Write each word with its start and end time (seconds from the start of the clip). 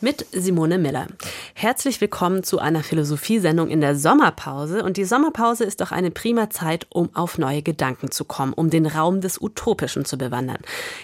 mit 0.00 0.26
Simone 0.30 0.78
Miller. 0.78 1.08
Herzlich 1.54 2.00
willkommen 2.00 2.44
zu 2.44 2.60
einer 2.60 2.84
Philosophiesendung 2.84 3.68
in 3.68 3.80
der 3.80 3.96
Sommerpause. 3.96 4.84
Und 4.84 4.96
die 4.96 5.04
Sommerpause 5.04 5.64
ist 5.64 5.80
doch 5.80 5.90
eine 5.90 6.12
prima 6.12 6.50
Zeit, 6.50 6.86
um 6.90 7.10
auf 7.14 7.36
neue 7.36 7.62
Gedanken 7.62 8.12
zu 8.12 8.24
kommen, 8.24 8.52
um 8.52 8.70
den 8.70 8.86
Raum 8.86 9.20
des 9.20 9.40
Utopischen 9.40 10.04
zu 10.04 10.16
bewandern. 10.16 10.58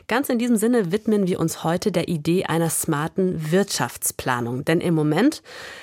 Ganz 0.07 0.29
in 0.29 0.39
diesem 0.39 0.57
Sinne 0.57 0.93
widmen 0.93 1.27
wir 1.27 1.41
uns 1.41 1.65
heute 1.65 1.91
der 1.91 2.07
Idee 2.07 2.45
einer 2.45 2.71
smarten 2.71 3.51
Wirtschaftsplanung. 3.51 4.65
Denn 4.65 4.81
im 4.81 4.95
Moment 4.95 5.43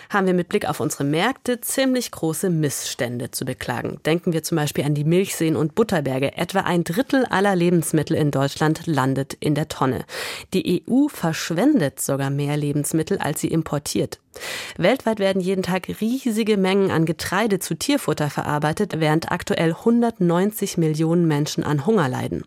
haben 0.10 0.26
wir 0.26 0.34
mit 0.34 0.48
Blick 0.48 0.70
auf 0.70 0.80
unsere 0.80 1.04
Märkte 1.04 1.60
ziemlich 1.60 2.12
große 2.12 2.50
Missstände 2.50 3.32
zu 3.32 3.44
beklagen. 3.44 4.00
Denken 4.06 4.32
wir 4.32 4.44
zum 4.44 4.56
Beispiel 4.56 4.86
an 4.86 4.96
die 4.96 5.04
Milchseen 5.04 5.58
und 5.58 5.76
Butterberge. 5.76 6.38
Etwa 6.38 6.62
ein 6.62 6.86
Drittel 6.86 7.26
aller 7.26 7.58
Lebensmittel 7.58 8.16
in 8.16 8.32
Deutschland 8.32 8.88
landet 8.88 9.34
in 9.42 9.54
der 9.54 9.68
Tonne. 9.68 10.06
Die 10.54 10.86
EU 10.88 11.10
verschwendet 11.10 12.00
sogar 12.00 12.30
mehr 12.30 12.56
Lebensmittel 12.56 13.01
Lebensmittel, 13.02 13.18
als 13.18 13.42
sie 13.42 13.48
importiert. 13.48 14.20
Weltweit 14.78 15.20
werden 15.20 15.42
jeden 15.42 15.64
Tag 15.64 15.88
riesige 16.00 16.58
Mengen 16.58 16.92
an 16.92 17.06
Getreide 17.06 17.60
zu 17.60 17.76
Tierfutter 17.76 18.30
verarbeitet, 18.30 18.94
während 19.00 19.32
aktuell 19.32 19.72
190 19.72 20.78
Millionen 20.78 21.28
Menschen 21.28 21.64
an 21.64 21.86
Hunger 21.86 22.08
leiden. 22.08 22.44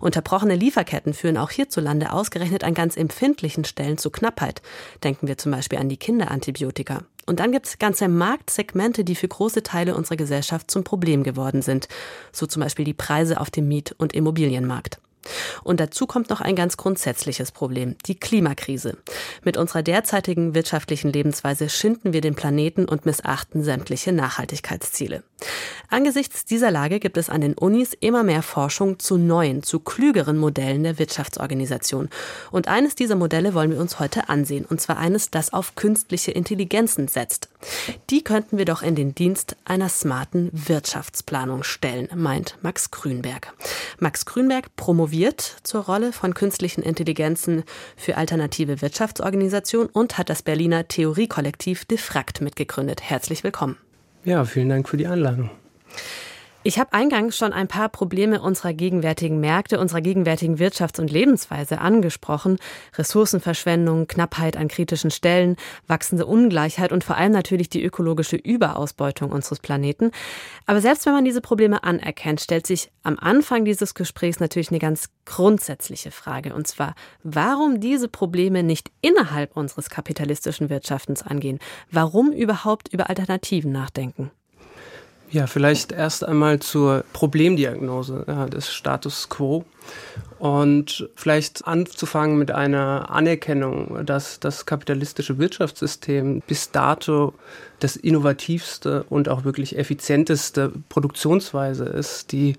Unterbrochene 0.00 0.54
Lieferketten 0.54 1.14
führen 1.14 1.38
auch 1.38 1.50
hierzulande 1.50 2.12
ausgerechnet 2.12 2.62
an 2.64 2.74
ganz 2.74 2.96
empfindlichen 2.96 3.64
Stellen 3.64 3.96
zu 3.96 4.10
Knappheit. 4.10 4.60
Denken 5.02 5.26
wir 5.28 5.38
zum 5.38 5.52
Beispiel 5.52 5.78
an 5.78 5.88
die 5.88 5.96
Kinderantibiotika. 5.96 7.04
Und 7.26 7.40
dann 7.40 7.52
gibt 7.52 7.66
es 7.66 7.78
ganze 7.78 8.06
Marktsegmente, 8.08 9.02
die 9.02 9.14
für 9.14 9.28
große 9.28 9.62
Teile 9.62 9.96
unserer 9.96 10.16
Gesellschaft 10.16 10.70
zum 10.70 10.84
Problem 10.84 11.22
geworden 11.22 11.62
sind. 11.62 11.88
So 12.32 12.46
zum 12.46 12.60
Beispiel 12.60 12.84
die 12.84 12.92
Preise 12.92 13.40
auf 13.40 13.50
dem 13.50 13.66
Miet- 13.66 13.94
und 13.96 14.12
Immobilienmarkt. 14.12 14.98
Und 15.62 15.80
dazu 15.80 16.06
kommt 16.06 16.30
noch 16.30 16.40
ein 16.40 16.56
ganz 16.56 16.76
grundsätzliches 16.76 17.52
Problem, 17.52 17.96
die 18.06 18.18
Klimakrise. 18.18 18.96
Mit 19.42 19.56
unserer 19.56 19.82
derzeitigen 19.82 20.54
wirtschaftlichen 20.54 21.12
Lebensweise 21.12 21.68
schinden 21.68 22.12
wir 22.12 22.20
den 22.20 22.34
Planeten 22.34 22.84
und 22.86 23.06
missachten 23.06 23.62
sämtliche 23.62 24.12
Nachhaltigkeitsziele. 24.12 25.22
Angesichts 25.88 26.44
dieser 26.44 26.70
Lage 26.70 26.98
gibt 26.98 27.16
es 27.16 27.30
an 27.30 27.40
den 27.40 27.54
Unis 27.54 27.92
immer 28.00 28.24
mehr 28.24 28.42
Forschung 28.42 28.98
zu 28.98 29.16
neuen, 29.16 29.62
zu 29.62 29.78
klügeren 29.78 30.38
Modellen 30.38 30.82
der 30.82 30.98
Wirtschaftsorganisation. 30.98 32.08
Und 32.50 32.68
eines 32.68 32.94
dieser 32.94 33.14
Modelle 33.14 33.54
wollen 33.54 33.70
wir 33.70 33.80
uns 33.80 34.00
heute 34.00 34.28
ansehen, 34.28 34.64
und 34.64 34.80
zwar 34.80 34.98
eines, 34.98 35.30
das 35.30 35.52
auf 35.52 35.74
künstliche 35.76 36.32
Intelligenzen 36.32 37.06
setzt. 37.08 37.48
Die 38.10 38.24
könnten 38.24 38.58
wir 38.58 38.64
doch 38.64 38.82
in 38.82 38.94
den 38.94 39.14
Dienst 39.14 39.56
einer 39.64 39.88
smarten 39.88 40.50
Wirtschaftsplanung 40.52 41.62
stellen, 41.62 42.08
meint 42.14 42.58
Max 42.62 42.90
Grünberg. 42.90 43.52
Max 43.98 44.26
Grünberg 44.26 44.74
promoviert 44.76 45.58
zur 45.62 45.84
Rolle 45.84 46.12
von 46.12 46.34
künstlichen 46.34 46.82
Intelligenzen 46.82 47.64
für 47.96 48.16
alternative 48.16 48.82
Wirtschaftsorganisationen 48.82 49.90
und 49.90 50.18
hat 50.18 50.28
das 50.28 50.42
Berliner 50.42 50.88
Theoriekollektiv 50.88 51.84
Defrakt 51.84 52.40
mitgegründet. 52.40 53.02
Herzlich 53.02 53.44
willkommen. 53.44 53.76
Ja, 54.24 54.46
vielen 54.46 54.70
Dank 54.70 54.88
für 54.88 54.96
die 54.96 55.06
Einladung. 55.06 55.50
Ich 56.66 56.78
habe 56.78 56.94
eingangs 56.94 57.36
schon 57.36 57.52
ein 57.52 57.68
paar 57.68 57.90
Probleme 57.90 58.40
unserer 58.40 58.72
gegenwärtigen 58.72 59.38
Märkte, 59.38 59.78
unserer 59.78 60.00
gegenwärtigen 60.00 60.56
Wirtschafts- 60.56 60.98
und 60.98 61.10
Lebensweise 61.10 61.78
angesprochen. 61.78 62.56
Ressourcenverschwendung, 62.96 64.06
Knappheit 64.06 64.56
an 64.56 64.68
kritischen 64.68 65.10
Stellen, 65.10 65.56
wachsende 65.88 66.24
Ungleichheit 66.24 66.90
und 66.90 67.04
vor 67.04 67.18
allem 67.18 67.32
natürlich 67.32 67.68
die 67.68 67.84
ökologische 67.84 68.36
Überausbeutung 68.36 69.30
unseres 69.30 69.60
Planeten. 69.60 70.10
Aber 70.64 70.80
selbst 70.80 71.04
wenn 71.04 71.12
man 71.12 71.26
diese 71.26 71.42
Probleme 71.42 71.84
anerkennt, 71.84 72.40
stellt 72.40 72.66
sich 72.66 72.90
am 73.02 73.18
Anfang 73.18 73.66
dieses 73.66 73.92
Gesprächs 73.92 74.40
natürlich 74.40 74.70
eine 74.70 74.78
ganz 74.78 75.10
grundsätzliche 75.26 76.12
Frage. 76.12 76.54
Und 76.54 76.66
zwar, 76.66 76.94
warum 77.22 77.78
diese 77.78 78.08
Probleme 78.08 78.62
nicht 78.62 78.90
innerhalb 79.02 79.54
unseres 79.54 79.90
kapitalistischen 79.90 80.70
Wirtschaftens 80.70 81.22
angehen? 81.22 81.58
Warum 81.90 82.32
überhaupt 82.32 82.88
über 82.88 83.10
Alternativen 83.10 83.70
nachdenken? 83.70 84.30
Ja, 85.34 85.48
vielleicht 85.48 85.90
erst 85.90 86.24
einmal 86.24 86.60
zur 86.60 87.02
Problemdiagnose 87.12 88.24
des 88.52 88.72
Status 88.72 89.28
quo 89.28 89.64
und 90.38 91.10
vielleicht 91.16 91.66
anzufangen 91.66 92.38
mit 92.38 92.52
einer 92.52 93.10
Anerkennung, 93.10 94.06
dass 94.06 94.38
das 94.38 94.64
kapitalistische 94.64 95.36
Wirtschaftssystem 95.38 96.40
bis 96.46 96.70
dato 96.70 97.34
das 97.80 97.96
innovativste 97.96 99.06
und 99.10 99.28
auch 99.28 99.42
wirklich 99.42 99.76
effizienteste 99.76 100.70
Produktionsweise 100.88 101.86
ist, 101.86 102.30
die 102.30 102.54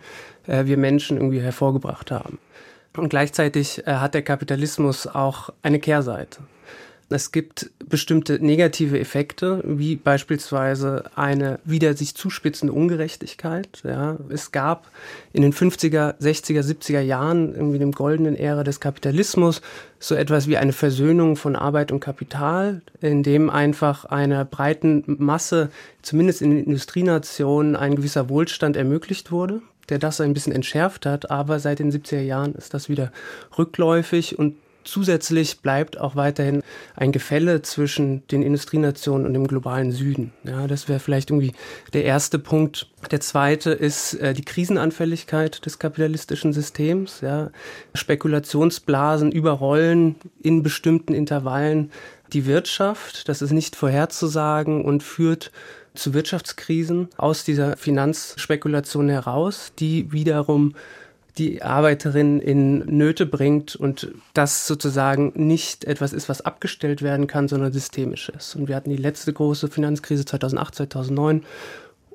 äh, 0.45 0.65
wir 0.65 0.75
Menschen 0.75 1.15
irgendwie 1.15 1.39
hervorgebracht 1.39 2.11
haben. 2.11 2.39
Und 2.97 3.07
gleichzeitig 3.07 3.87
äh, 3.87 3.93
hat 3.93 4.15
der 4.15 4.21
Kapitalismus 4.21 5.07
auch 5.07 5.49
eine 5.63 5.79
Kehrseite. 5.79 6.39
Es 7.09 7.31
gibt 7.31 7.69
bestimmte 7.87 8.43
negative 8.43 8.99
Effekte, 8.99 9.61
wie 9.63 9.95
beispielsweise 9.95 11.03
eine 11.15 11.59
wieder 11.63 11.95
sich 11.95 12.15
zuspitzende 12.15 12.73
Ungerechtigkeit. 12.73 13.81
Ja. 13.83 14.17
Es 14.29 14.51
gab 14.51 14.87
in 15.31 15.43
den 15.43 15.53
50er, 15.53 16.19
60er, 16.19 16.61
70er 16.61 17.01
Jahren, 17.01 17.53
irgendwie 17.53 17.77
dem 17.77 17.91
goldenen 17.91 18.35
Ära 18.35 18.63
des 18.63 18.79
Kapitalismus, 18.79 19.61
so 19.99 20.15
etwas 20.15 20.47
wie 20.47 20.57
eine 20.57 20.73
Versöhnung 20.73 21.35
von 21.35 21.55
Arbeit 21.55 21.91
und 21.91 21.99
Kapital, 21.99 22.81
in 23.01 23.21
dem 23.21 23.51
einfach 23.51 24.05
einer 24.05 24.43
breiten 24.43 25.03
Masse, 25.05 25.69
zumindest 26.01 26.41
in 26.41 26.51
den 26.51 26.65
Industrienationen, 26.65 27.75
ein 27.75 27.95
gewisser 27.95 28.29
Wohlstand 28.29 28.77
ermöglicht 28.77 29.31
wurde 29.31 29.61
der 29.89 29.99
das 29.99 30.19
ein 30.19 30.33
bisschen 30.33 30.51
entschärft 30.51 31.05
hat, 31.05 31.29
aber 31.29 31.59
seit 31.59 31.77
den 31.77 31.91
70er 31.91 32.21
Jahren 32.21 32.55
ist 32.55 32.73
das 32.73 32.89
wieder 32.89 33.11
rückläufig 33.55 34.39
und 34.39 34.55
Zusätzlich 34.85 35.61
bleibt 35.61 35.99
auch 35.99 36.15
weiterhin 36.15 36.61
ein 36.95 37.11
Gefälle 37.11 37.63
zwischen 37.63 38.25
den 38.27 38.43
Industrienationen 38.43 39.25
und 39.25 39.33
dem 39.33 39.47
globalen 39.47 39.91
Süden. 39.91 40.31
Ja, 40.43 40.67
das 40.67 40.87
wäre 40.87 40.99
vielleicht 40.99 41.31
irgendwie 41.31 41.53
der 41.93 42.05
erste 42.05 42.39
Punkt. 42.39 42.87
Der 43.11 43.19
zweite 43.19 43.71
ist 43.71 44.13
äh, 44.13 44.33
die 44.33 44.45
Krisenanfälligkeit 44.45 45.65
des 45.65 45.79
kapitalistischen 45.79 46.53
Systems. 46.53 47.21
Ja. 47.21 47.49
Spekulationsblasen 47.95 49.31
überrollen 49.31 50.15
in 50.41 50.61
bestimmten 50.61 51.13
Intervallen 51.13 51.91
die 52.31 52.45
Wirtschaft. 52.45 53.27
Das 53.27 53.41
ist 53.41 53.51
nicht 53.51 53.75
vorherzusagen 53.75 54.85
und 54.85 55.01
führt 55.01 55.51
zu 55.95 56.13
Wirtschaftskrisen 56.13 57.09
aus 57.17 57.43
dieser 57.43 57.77
Finanzspekulation 57.77 59.09
heraus, 59.09 59.71
die 59.79 60.11
wiederum 60.11 60.75
die 61.37 61.61
Arbeiterin 61.61 62.39
in 62.39 62.79
Nöte 62.79 63.25
bringt 63.25 63.75
und 63.75 64.11
das 64.33 64.67
sozusagen 64.67 65.33
nicht 65.35 65.85
etwas 65.85 66.13
ist, 66.13 66.29
was 66.29 66.41
abgestellt 66.41 67.01
werden 67.01 67.27
kann, 67.27 67.47
sondern 67.47 67.73
systemisch 67.73 68.29
ist. 68.29 68.55
Und 68.55 68.67
wir 68.67 68.75
hatten 68.75 68.89
die 68.89 68.97
letzte 68.97 69.33
große 69.33 69.67
Finanzkrise 69.67 70.25
2008, 70.25 70.75
2009 70.75 71.43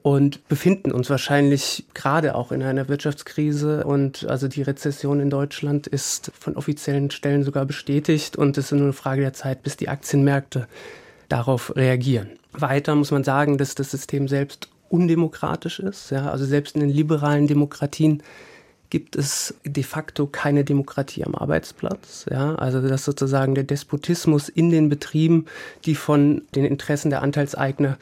und 0.03 0.48
befinden 0.48 0.92
uns 0.92 1.10
wahrscheinlich 1.10 1.84
gerade 1.92 2.34
auch 2.34 2.53
in 2.53 2.62
einer 2.62 2.88
Wirtschaftskrise 2.88 3.84
und 3.84 4.26
also 4.26 4.48
die 4.48 4.62
Rezession 4.62 5.20
in 5.20 5.28
Deutschland 5.28 5.86
ist 5.86 6.32
von 6.38 6.56
offiziellen 6.56 7.10
Stellen 7.10 7.44
sogar 7.44 7.66
bestätigt 7.66 8.36
und 8.36 8.56
es 8.56 8.66
ist 8.66 8.72
nur 8.72 8.82
eine 8.82 8.92
Frage 8.94 9.20
der 9.20 9.34
Zeit, 9.34 9.62
bis 9.62 9.76
die 9.76 9.88
Aktienmärkte 9.88 10.69
darauf 11.28 11.76
reagieren. 11.76 12.30
Weiter 12.53 12.94
muss 12.94 13.10
man 13.10 13.25
sagen, 13.25 13.59
dass 13.59 13.75
das 13.75 13.91
System 13.91 14.26
selbst 14.26 14.69
undemokratisch 14.88 15.78
ist. 15.78 16.10
Ja, 16.10 16.30
also 16.30 16.44
selbst 16.44 16.75
in 16.75 16.80
den 16.80 16.91
liberalen 16.91 17.47
Demokratien 17.47 18.22
gibt 18.91 19.17
es 19.17 19.55
de 19.65 19.83
facto 19.83 20.27
keine 20.27 20.65
Demokratie 20.65 21.25
am 21.25 21.34
Arbeitsplatz. 21.34 22.27
Ja, 22.31 22.56
also 22.56 22.87
dass 22.87 23.05
sozusagen 23.05 23.55
der 23.55 23.65
Despotismus 23.65 24.49
in 24.49 24.71
den 24.71 24.89
Betrieben, 24.89 25.47
die 25.84 25.95
von 25.95 26.43
den 26.55 26.65
Interessen 26.65 27.11
der 27.11 27.23
Anteilseigner 27.23 27.97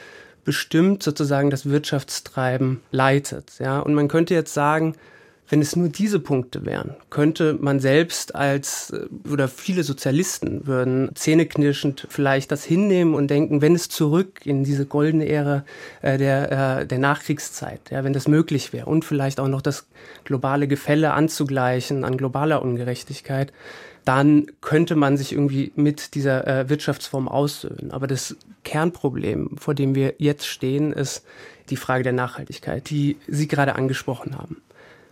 bestimmt, 0.44 1.03
sozusagen 1.03 1.50
das 1.50 1.66
Wirtschaftstreiben 1.66 2.81
leitet. 2.91 3.59
Ja, 3.59 3.81
und 3.81 3.94
man 3.94 4.09
könnte 4.09 4.34
jetzt 4.34 4.54
sagen, 4.54 4.94
wenn 5.48 5.60
es 5.60 5.76
nur 5.76 5.88
diese 5.88 6.20
Punkte 6.20 6.66
wären, 6.66 6.94
könnte 7.11 7.55
man 7.55 7.81
selbst 7.81 8.34
als, 8.34 8.90
äh, 8.90 9.06
oder 9.31 9.49
viele 9.49 9.82
Sozialisten 9.82 10.67
würden 10.67 11.11
zähneknirschend 11.14 12.06
vielleicht 12.11 12.52
das 12.52 12.64
hinnehmen 12.64 13.14
und 13.14 13.28
denken, 13.28 13.62
wenn 13.62 13.75
es 13.75 13.88
zurück 13.88 14.44
in 14.44 14.64
diese 14.64 14.87
goldene 14.87 15.28
Ära 15.28 15.64
äh, 16.02 16.19
der, 16.19 16.81
äh, 16.81 16.87
der 16.87 16.99
Nachkriegszeit, 16.99 17.81
ja, 17.90 18.05
wenn 18.05 18.12
das 18.12 18.28
möglich 18.28 18.72
wäre 18.72 18.87
und 18.87 19.05
vielleicht 19.05 19.40
auch 19.40 19.49
noch 19.49 19.62
das 19.62 19.87
globale 20.25 20.69
Gefälle 20.69 21.12
anzugleichen 21.12 22.05
an 22.05 22.17
globaler 22.17 22.62
Ungerechtigkeit, 22.62 23.52
dann 24.05 24.46
könnte 24.62 24.96
man 24.96 25.19
sich 25.19 25.32
irgendwie 25.32 25.72
mit 25.76 26.14
dieser 26.14 26.46
äh, 26.46 26.69
Wirtschaftsform 26.70 27.28
aussöhnen. 27.28 27.90
Aber 27.90 28.06
das 28.06 28.37
Kernproblem, 28.64 29.56
vor 29.58 29.75
dem 29.75 29.94
wir 29.94 30.14
jetzt 30.17 30.46
stehen, 30.46 30.93
ist 30.93 31.25
die 31.69 31.76
Frage 31.76 32.05
der 32.05 32.14
Nachhaltigkeit, 32.14 32.88
die 32.88 33.19
Sie 33.26 33.49
gerade 33.49 33.76
angesprochen 33.76 34.38
haben. 34.38 34.62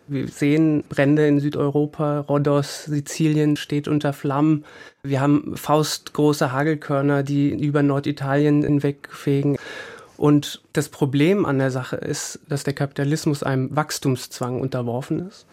Wir 0.08 0.29
sehen 0.29 0.85
Brände 0.88 1.26
in 1.26 1.41
Südeuropa, 1.41 2.20
Rhodos, 2.20 2.85
Sizilien 2.85 3.56
steht 3.56 3.88
unter 3.88 4.12
Flammen. 4.12 4.64
Wir 5.03 5.20
haben 5.20 5.56
faustgroße 5.56 6.53
Hagelkörner, 6.53 7.25
die 7.25 7.50
über 7.50 7.82
Norditalien 7.82 8.62
hinwegfegen. 8.62 9.58
Und 10.17 10.62
das 10.73 10.88
Problem 10.88 11.44
an 11.44 11.58
der 11.58 11.70
Sache 11.70 11.97
ist, 11.97 12.38
dass 12.49 12.64
der 12.64 12.73
Kapitalismus 12.73 13.43
einem 13.43 13.75
Wachstumszwang 13.75 14.61
unterworfen 14.61 15.29
ist, 15.29 15.47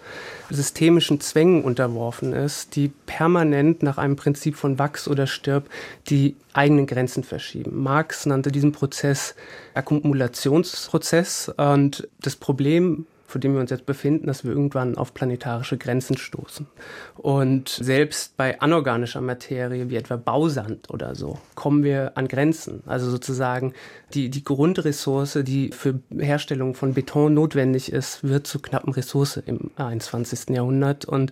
systemischen 0.49 1.19
Zwängen 1.19 1.63
unterworfen 1.63 2.31
ist, 2.31 2.75
die 2.75 2.89
permanent 3.05 3.83
nach 3.83 3.97
einem 3.97 4.15
Prinzip 4.15 4.55
von 4.55 4.79
Wachs 4.79 5.07
oder 5.07 5.27
Stirb 5.27 5.69
die 6.07 6.37
eigenen 6.53 6.87
Grenzen 6.87 7.23
verschieben. 7.23 7.83
Marx 7.83 8.25
nannte 8.25 8.51
diesen 8.51 8.71
Prozess 8.71 9.35
Akkumulationsprozess 9.73 11.51
und 11.57 12.07
das 12.21 12.37
Problem 12.37 13.05
vor 13.33 13.39
dem 13.39 13.55
wir 13.55 13.61
uns 13.61 13.71
jetzt 13.71 13.87
befinden, 13.87 14.27
dass 14.27 14.43
wir 14.43 14.51
irgendwann 14.51 14.95
auf 14.95 15.15
planetarische 15.15 15.79
Grenzen 15.79 16.17
stoßen. 16.17 16.67
Und 17.15 17.67
selbst 17.67 18.37
bei 18.37 18.61
anorganischer 18.61 19.21
Materie, 19.21 19.89
wie 19.89 19.95
etwa 19.95 20.17
Bausand 20.17 20.91
oder 20.91 21.15
so, 21.15 21.39
kommen 21.55 21.83
wir 21.83 22.11
an 22.15 22.27
Grenzen. 22.27 22.83
Also 22.85 23.09
sozusagen 23.09 23.73
die, 24.13 24.29
die 24.29 24.43
Grundressource, 24.43 25.39
die 25.41 25.71
für 25.71 25.99
Herstellung 26.15 26.75
von 26.75 26.93
Beton 26.93 27.33
notwendig 27.33 27.91
ist, 27.91 28.23
wird 28.23 28.45
zu 28.45 28.59
knappen 28.59 28.93
Ressource 28.93 29.37
im 29.37 29.71
21. 29.77 30.49
Jahrhundert. 30.49 31.05
Und 31.05 31.31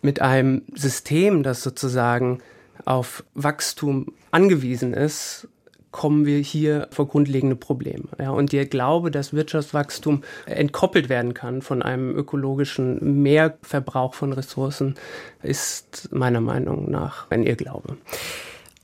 mit 0.00 0.22
einem 0.22 0.62
System, 0.76 1.42
das 1.42 1.64
sozusagen 1.64 2.38
auf 2.84 3.24
Wachstum 3.34 4.12
angewiesen 4.30 4.94
ist, 4.94 5.48
kommen 5.92 6.26
wir 6.26 6.38
hier 6.38 6.88
vor 6.90 7.06
grundlegende 7.06 7.54
Probleme. 7.54 8.04
Ja, 8.18 8.30
und 8.30 8.52
der 8.52 8.66
Glaube, 8.66 9.10
dass 9.10 9.32
Wirtschaftswachstum 9.32 10.22
entkoppelt 10.46 11.08
werden 11.08 11.34
kann 11.34 11.62
von 11.62 11.82
einem 11.82 12.16
ökologischen 12.16 13.22
Mehrverbrauch 13.22 14.14
von 14.14 14.32
Ressourcen, 14.32 14.96
ist 15.42 16.08
meiner 16.12 16.40
Meinung 16.40 16.90
nach 16.90 17.30
ein 17.30 17.44
Irrglaube. 17.44 17.96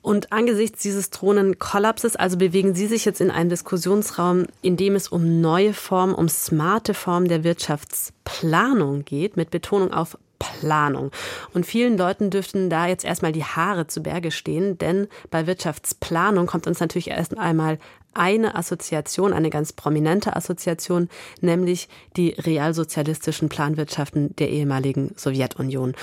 Und 0.03 0.33
angesichts 0.33 0.83
dieses 0.83 1.11
drohenden 1.11 1.59
Kollapses, 1.59 2.17
also 2.17 2.37
bewegen 2.37 2.75
Sie 2.75 2.87
sich 2.87 3.05
jetzt 3.05 3.21
in 3.21 3.31
einen 3.31 3.51
Diskussionsraum, 3.51 4.47
in 4.63 4.77
dem 4.77 4.95
es 4.95 5.09
um 5.09 5.41
neue 5.41 5.75
Formen, 5.75 6.15
um 6.15 6.29
smarte 6.29 6.95
Formen 6.95 7.29
der 7.29 7.43
Wirtschaftsplanung 7.45 9.05
geht, 9.05 9.37
mit 9.37 9.51
Betonung 9.51 9.93
auf 9.93 10.17
Planung. 10.39 11.11
Und 11.53 11.67
vielen 11.67 11.99
Leuten 11.99 12.31
dürften 12.31 12.71
da 12.71 12.87
jetzt 12.87 13.05
erstmal 13.05 13.33
die 13.33 13.45
Haare 13.45 13.87
zu 13.87 14.03
Berge 14.03 14.31
stehen, 14.31 14.79
denn 14.79 15.09
bei 15.31 15.47
Wirtschaftsplanung 15.47 16.47
kommt 16.47 16.67
uns 16.67 16.81
natürlich 16.81 17.09
erst 17.09 17.37
einmal 17.37 17.79
eine 18.15 18.55
Assoziation, 18.55 19.33
eine 19.33 19.51
ganz 19.51 19.73
prominente 19.73 20.35
Assoziation, 20.35 21.09
nämlich 21.41 21.89
die 22.17 22.31
realsozialistischen 22.31 23.49
Planwirtschaften 23.49 24.35
der 24.37 24.51
ehemaligen 24.51 25.13
Sowjetunion. 25.17 25.95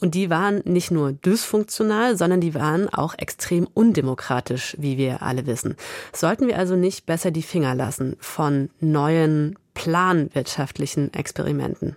Und 0.00 0.14
die 0.14 0.30
waren 0.30 0.62
nicht 0.64 0.90
nur 0.90 1.12
dysfunktional, 1.12 2.16
sondern 2.16 2.40
die 2.40 2.54
waren 2.54 2.88
auch 2.88 3.14
extrem 3.18 3.66
undemokratisch, 3.74 4.76
wie 4.78 4.98
wir 4.98 5.22
alle 5.22 5.46
wissen. 5.46 5.76
Sollten 6.12 6.46
wir 6.46 6.58
also 6.58 6.76
nicht 6.76 7.06
besser 7.06 7.30
die 7.30 7.42
Finger 7.42 7.74
lassen 7.74 8.16
von 8.20 8.70
neuen 8.80 9.58
planwirtschaftlichen 9.74 11.12
Experimenten? 11.12 11.96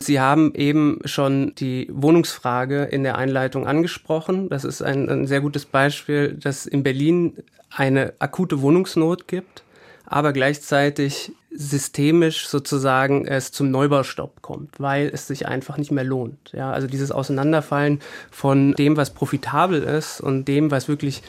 Sie 0.00 0.20
haben 0.20 0.54
eben 0.54 1.00
schon 1.04 1.54
die 1.56 1.88
Wohnungsfrage 1.90 2.84
in 2.84 3.02
der 3.02 3.18
Einleitung 3.18 3.66
angesprochen. 3.66 4.48
Das 4.48 4.64
ist 4.64 4.82
ein, 4.82 5.08
ein 5.08 5.26
sehr 5.26 5.40
gutes 5.40 5.66
Beispiel, 5.66 6.34
dass 6.34 6.66
in 6.66 6.82
Berlin 6.82 7.36
eine 7.70 8.14
akute 8.18 8.62
Wohnungsnot 8.62 9.28
gibt, 9.28 9.62
aber 10.06 10.32
gleichzeitig 10.32 11.32
systemisch 11.50 12.46
sozusagen 12.48 13.26
es 13.26 13.52
zum 13.52 13.70
Neubaustopp 13.70 14.42
kommt, 14.42 14.78
weil 14.78 15.10
es 15.12 15.26
sich 15.26 15.46
einfach 15.46 15.76
nicht 15.76 15.90
mehr 15.90 16.04
lohnt. 16.04 16.52
Ja, 16.52 16.70
also 16.70 16.86
dieses 16.86 17.10
Auseinanderfallen 17.10 18.00
von 18.30 18.74
dem, 18.74 18.96
was 18.96 19.12
profitabel 19.12 19.82
ist 19.82 20.20
und 20.20 20.46
dem, 20.46 20.70
was 20.70 20.88
wirklich 20.88 21.22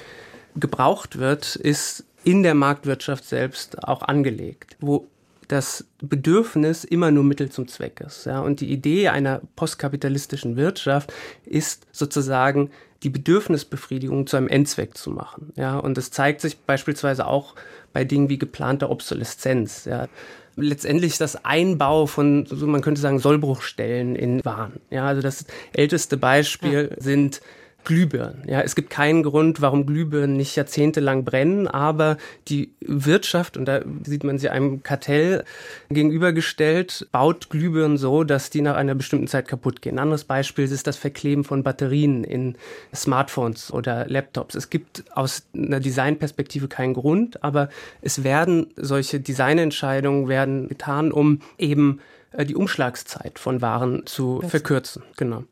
gebraucht 0.56 1.18
wird, 1.18 1.56
ist 1.56 2.06
in 2.24 2.44
der 2.44 2.54
Marktwirtschaft 2.54 3.26
selbst 3.26 3.84
auch 3.84 4.02
angelegt, 4.02 4.76
wo 4.80 5.08
das 5.50 5.86
Bedürfnis 6.02 6.86
immer 6.86 7.12
nur 7.12 7.24
Mittel 7.24 7.50
zum 7.50 7.68
Zweck 7.68 8.02
ist. 8.06 8.26
Ja? 8.26 8.40
Und 8.40 8.62
die 8.62 8.72
Idee 8.72 9.10
einer 9.10 9.42
postkapitalistischen 9.56 10.56
Wirtschaft 10.56 11.12
ist 11.44 11.88
sozusagen 11.92 12.70
die 13.04 13.10
Bedürfnisbefriedigung 13.10 14.28
zu 14.28 14.38
einem 14.38 14.48
Endzweck 14.48 14.96
zu 14.96 15.10
machen. 15.10 15.52
Ja? 15.56 15.78
Und 15.78 15.98
das 15.98 16.12
zeigt 16.12 16.40
sich 16.42 16.60
beispielsweise 16.60 17.26
auch 17.26 17.56
bei 17.94 18.06
Dingen 18.06 18.30
wie 18.30 18.38
geplanter 18.38 18.90
Obsoleszenz. 18.90 19.86
Ja? 19.86 20.08
letztendlich 20.56 21.18
das 21.18 21.44
Einbau 21.46 22.06
von, 22.06 22.46
so 22.46 22.68
man 22.68 22.82
könnte 22.82 23.02
sagen, 23.02 23.20
Sollbruchstellen 23.20 24.16
in 24.16 24.44
Waren. 24.44 24.82
Ja, 24.90 25.08
also 25.08 25.22
das 25.22 25.46
älteste 25.74 26.18
Beispiel 26.18 26.90
ja. 26.92 27.02
sind 27.02 27.42
Glühbirnen. 27.86 28.44
Ja, 28.48 28.62
es 28.62 28.76
gibt 28.76 28.90
keinen 28.90 29.24
Grund, 29.24 29.62
warum 29.62 29.86
Glühbirnen 29.86 30.38
nicht 30.38 30.56
jahrzehntelang 30.56 31.24
brennen, 31.24 31.68
aber 31.68 32.18
die 32.48 32.72
Wirtschaft, 32.82 33.58
und 33.58 33.66
da 33.66 33.82
sieht 34.04 34.24
man 34.24 34.38
sie 34.38 34.50
einem 34.50 34.84
Kartell 34.84 35.44
gegenübergestellt, 35.90 37.08
baut 37.12 37.50
Glühbirnen 37.50 37.98
so, 37.98 38.24
dass 38.24 38.50
die 38.50 38.62
nach 38.62 38.76
einer 38.76 38.96
bestimmten 38.96 39.28
Zeit 39.28 39.48
kaputt 39.48 39.82
gehen. 39.82 39.96
Ein 39.96 40.04
anderes 40.04 40.24
Beispiel 40.24 40.66
ist 40.66 40.88
das 40.88 40.98
Verkleben 40.98 41.44
von 41.44 41.64
Batterien 41.64 42.24
in 42.24 42.56
Smartphones 42.94 43.74
oder 43.74 44.08
Laptops. 44.08 44.56
Es 44.56 44.70
gibt 44.70 45.04
aus 45.14 45.48
einer 45.56 45.80
Designperspektive 45.80 46.68
keinen 46.68 46.94
Grund, 46.94 47.44
aber 47.44 47.70
es 48.02 48.24
werden 48.24 48.68
solche 48.76 49.20
Designentscheidungen 49.20 50.28
werden 50.28 50.68
getan, 50.68 51.12
um 51.12 51.42
eben 51.58 52.00
äh, 52.34 52.46
die 52.46 52.56
Umschlagszeit 52.56 53.40
von 53.40 53.62
Waren 53.62 54.06
zu 54.06 54.42
verkürzen. 54.48 55.04
Genau. 55.18 55.44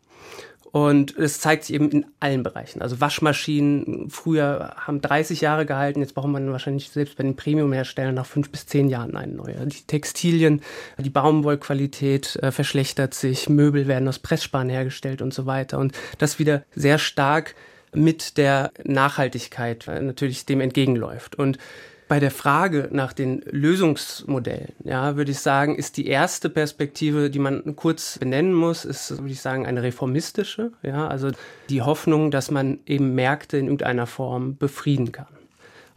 Und 0.72 1.18
es 1.18 1.40
zeigt 1.40 1.64
sich 1.64 1.76
eben 1.76 1.90
in 1.90 2.06
allen 2.20 2.44
Bereichen. 2.44 2.82
Also 2.82 3.00
Waschmaschinen 3.00 4.10
früher 4.10 4.74
haben 4.76 5.02
30 5.02 5.42
Jahre 5.42 5.66
gehalten, 5.66 6.02
jetzt 6.02 6.14
braucht 6.14 6.28
man 6.28 6.52
wahrscheinlich 6.52 6.90
selbst 6.90 7.18
bei 7.18 7.24
den 7.24 7.36
Premium-Herstellern 7.36 8.16
nach 8.16 8.26
fünf 8.26 8.50
bis 8.52 8.66
zehn 8.66 8.90
Jahren 8.90 9.16
eine 9.16 9.32
neue. 9.32 9.66
Die 9.66 9.84
Textilien, 9.88 10.62
die 10.98 11.10
Baumwollqualität 11.10 12.36
äh, 12.38 12.52
verschlechtert 12.52 13.14
sich, 13.14 13.50
Möbel 13.50 13.88
werden 13.88 14.08
aus 14.08 14.20
Pressspan 14.20 14.70
hergestellt 14.70 15.22
und 15.22 15.34
so 15.34 15.46
weiter. 15.46 15.80
Und 15.80 15.94
das 16.18 16.38
wieder 16.38 16.64
sehr 16.76 16.98
stark 16.98 17.56
mit 17.94 18.38
der 18.38 18.72
Nachhaltigkeit 18.84 19.88
äh, 19.88 20.02
natürlich 20.02 20.46
dem 20.46 20.60
entgegenläuft. 20.60 21.36
Und 21.36 21.58
bei 22.08 22.20
der 22.20 22.32
Frage 22.32 22.90
nach 22.92 23.14
den 23.14 23.42
Lösungsmodellen, 23.42 24.74
ja, 24.84 25.18
würde 25.18 25.32
ich 25.32 25.40
sagen, 25.40 25.76
ist 25.76 25.98
die 25.98 26.08
erste 26.08 26.50
Perspektive, 26.50 27.30
die 27.30 27.40
man 27.40 27.76
kurz 27.76 28.18
benennen 28.18 28.54
muss, 28.54 28.86
ist, 28.86 29.18
würde 29.18 29.32
ich 29.32 29.42
sagen, 29.42 29.66
eine 29.66 29.84
reformistische, 29.84 30.72
ja, 30.84 31.08
also 31.08 31.32
die 31.70 31.82
Hoffnung, 31.82 32.32
dass 32.32 32.50
man 32.52 32.80
eben 32.86 33.14
Märkte 33.14 33.58
in 33.58 33.66
irgendeiner 33.66 34.08
Form 34.08 34.58
befrieden 34.58 35.12
kann. 35.12 35.28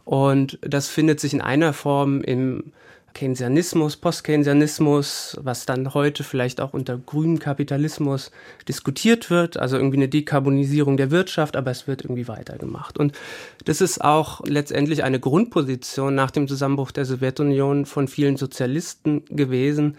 Und 0.03 0.59
das 0.61 0.89
findet 0.89 1.19
sich 1.19 1.33
in 1.33 1.41
einer 1.41 1.73
Form 1.73 2.21
im 2.21 2.73
Keynesianismus, 3.13 3.97
Post-Keynesianismus, 3.97 5.37
was 5.41 5.65
dann 5.65 5.93
heute 5.93 6.23
vielleicht 6.23 6.61
auch 6.61 6.73
unter 6.73 6.97
grünem 6.97 7.39
Kapitalismus 7.39 8.31
diskutiert 8.67 9.29
wird, 9.29 9.57
also 9.57 9.77
irgendwie 9.77 9.97
eine 9.97 10.09
Dekarbonisierung 10.09 10.97
der 10.97 11.11
Wirtschaft, 11.11 11.55
aber 11.55 11.71
es 11.71 11.87
wird 11.87 12.03
irgendwie 12.03 12.27
weitergemacht. 12.27 12.97
Und 12.97 13.17
das 13.65 13.81
ist 13.81 14.03
auch 14.03 14.41
letztendlich 14.45 15.03
eine 15.03 15.19
Grundposition 15.19 16.15
nach 16.15 16.31
dem 16.31 16.47
Zusammenbruch 16.47 16.91
der 16.91 17.05
Sowjetunion 17.05 17.85
von 17.85 18.07
vielen 18.07 18.37
Sozialisten 18.37 19.23
gewesen, 19.25 19.97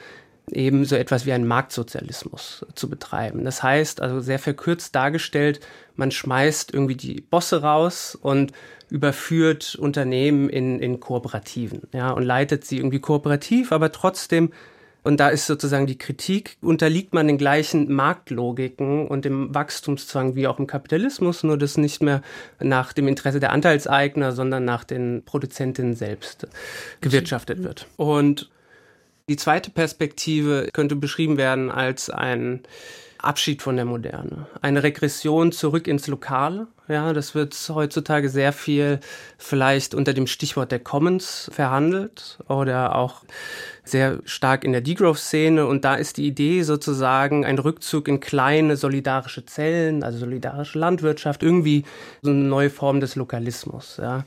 eben 0.52 0.84
so 0.84 0.96
etwas 0.96 1.26
wie 1.26 1.32
einen 1.32 1.46
Marktsozialismus 1.46 2.66
zu 2.74 2.88
betreiben. 2.88 3.44
Das 3.44 3.62
heißt, 3.62 4.00
also 4.00 4.20
sehr 4.20 4.38
verkürzt 4.38 4.94
dargestellt, 4.94 5.60
man 5.96 6.10
schmeißt 6.10 6.72
irgendwie 6.72 6.96
die 6.96 7.20
Bosse 7.20 7.62
raus 7.62 8.18
und 8.20 8.52
überführt 8.90 9.74
Unternehmen 9.74 10.48
in, 10.48 10.78
in 10.78 11.00
Kooperativen, 11.00 11.82
ja, 11.92 12.10
und 12.10 12.22
leitet 12.22 12.64
sie 12.64 12.76
irgendwie 12.76 13.00
kooperativ, 13.00 13.72
aber 13.72 13.92
trotzdem 13.92 14.50
und 15.04 15.18
da 15.18 15.30
ist 15.30 15.46
sozusagen 15.46 15.86
die 15.86 15.98
Kritik, 15.98 16.56
unterliegt 16.60 17.12
man 17.12 17.26
den 17.26 17.38
gleichen 17.38 17.92
Marktlogiken 17.92 19.08
und 19.08 19.24
dem 19.24 19.52
Wachstumszwang 19.52 20.36
wie 20.36 20.46
auch 20.46 20.60
im 20.60 20.68
Kapitalismus, 20.68 21.42
nur 21.42 21.58
das 21.58 21.76
nicht 21.76 22.02
mehr 22.02 22.22
nach 22.60 22.92
dem 22.92 23.08
Interesse 23.08 23.40
der 23.40 23.50
Anteilseigner, 23.50 24.30
sondern 24.30 24.64
nach 24.64 24.84
den 24.84 25.24
Produzentinnen 25.24 25.94
selbst 25.94 26.46
gewirtschaftet 27.00 27.64
wird. 27.64 27.88
Und 27.96 28.48
die 29.32 29.36
zweite 29.36 29.70
Perspektive 29.70 30.68
könnte 30.74 30.94
beschrieben 30.94 31.38
werden 31.38 31.70
als 31.70 32.10
ein 32.10 32.60
Abschied 33.16 33.62
von 33.62 33.76
der 33.76 33.86
Moderne, 33.86 34.46
eine 34.60 34.82
Regression 34.82 35.52
zurück 35.52 35.86
ins 35.86 36.06
Lokale. 36.06 36.66
Ja, 36.86 37.14
das 37.14 37.34
wird 37.34 37.56
heutzutage 37.70 38.28
sehr 38.28 38.52
viel 38.52 39.00
vielleicht 39.38 39.94
unter 39.94 40.12
dem 40.12 40.26
Stichwort 40.26 40.70
der 40.70 40.80
Commons 40.80 41.48
verhandelt 41.50 42.40
oder 42.46 42.94
auch 42.94 43.22
sehr 43.84 44.18
stark 44.26 44.64
in 44.64 44.72
der 44.72 44.82
Degrowth-Szene. 44.82 45.66
Und 45.66 45.86
da 45.86 45.94
ist 45.94 46.18
die 46.18 46.26
Idee 46.26 46.60
sozusagen 46.62 47.46
ein 47.46 47.58
Rückzug 47.58 48.08
in 48.08 48.20
kleine 48.20 48.76
solidarische 48.76 49.46
Zellen, 49.46 50.02
also 50.02 50.18
solidarische 50.18 50.78
Landwirtschaft, 50.78 51.42
irgendwie 51.42 51.84
so 52.20 52.32
eine 52.32 52.40
neue 52.40 52.68
Form 52.68 53.00
des 53.00 53.16
Lokalismus. 53.16 53.96
Ja. 53.96 54.26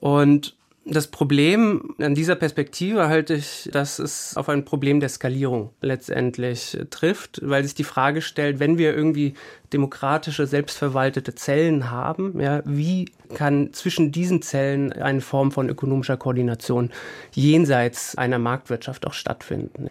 Und 0.00 0.56
Das 0.84 1.06
Problem 1.06 1.94
an 1.98 2.16
dieser 2.16 2.34
Perspektive 2.34 3.06
halte 3.06 3.34
ich, 3.34 3.68
dass 3.72 4.00
es 4.00 4.36
auf 4.36 4.48
ein 4.48 4.64
Problem 4.64 4.98
der 4.98 5.10
Skalierung 5.10 5.70
letztendlich 5.80 6.76
trifft, 6.90 7.40
weil 7.40 7.62
sich 7.62 7.74
die 7.74 7.84
Frage 7.84 8.20
stellt, 8.20 8.58
wenn 8.58 8.78
wir 8.78 8.92
irgendwie 8.92 9.34
demokratische, 9.72 10.46
selbstverwaltete 10.46 11.36
Zellen 11.36 11.90
haben, 11.90 12.40
ja, 12.40 12.62
wie 12.64 13.12
kann 13.34 13.72
zwischen 13.72 14.10
diesen 14.10 14.42
Zellen 14.42 14.92
eine 14.92 15.20
Form 15.20 15.52
von 15.52 15.68
ökonomischer 15.68 16.16
Koordination 16.16 16.90
jenseits 17.32 18.18
einer 18.18 18.40
Marktwirtschaft 18.40 19.06
auch 19.06 19.14
stattfinden? 19.14 19.88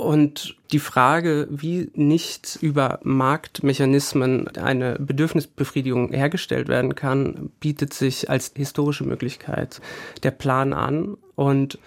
Und 0.00 0.56
die 0.72 0.78
Frage, 0.78 1.46
wie 1.50 1.90
nicht 1.94 2.58
über 2.62 3.00
Marktmechanismen 3.02 4.48
eine 4.56 4.96
Bedürfnisbefriedigung 4.98 6.10
hergestellt 6.10 6.68
werden 6.68 6.94
kann, 6.94 7.50
bietet 7.60 7.92
sich 7.92 8.30
als 8.30 8.52
historische 8.56 9.04
Möglichkeit 9.04 9.82
der 10.22 10.30
Plan 10.30 10.72
an. 10.72 11.18
Und 11.36 11.78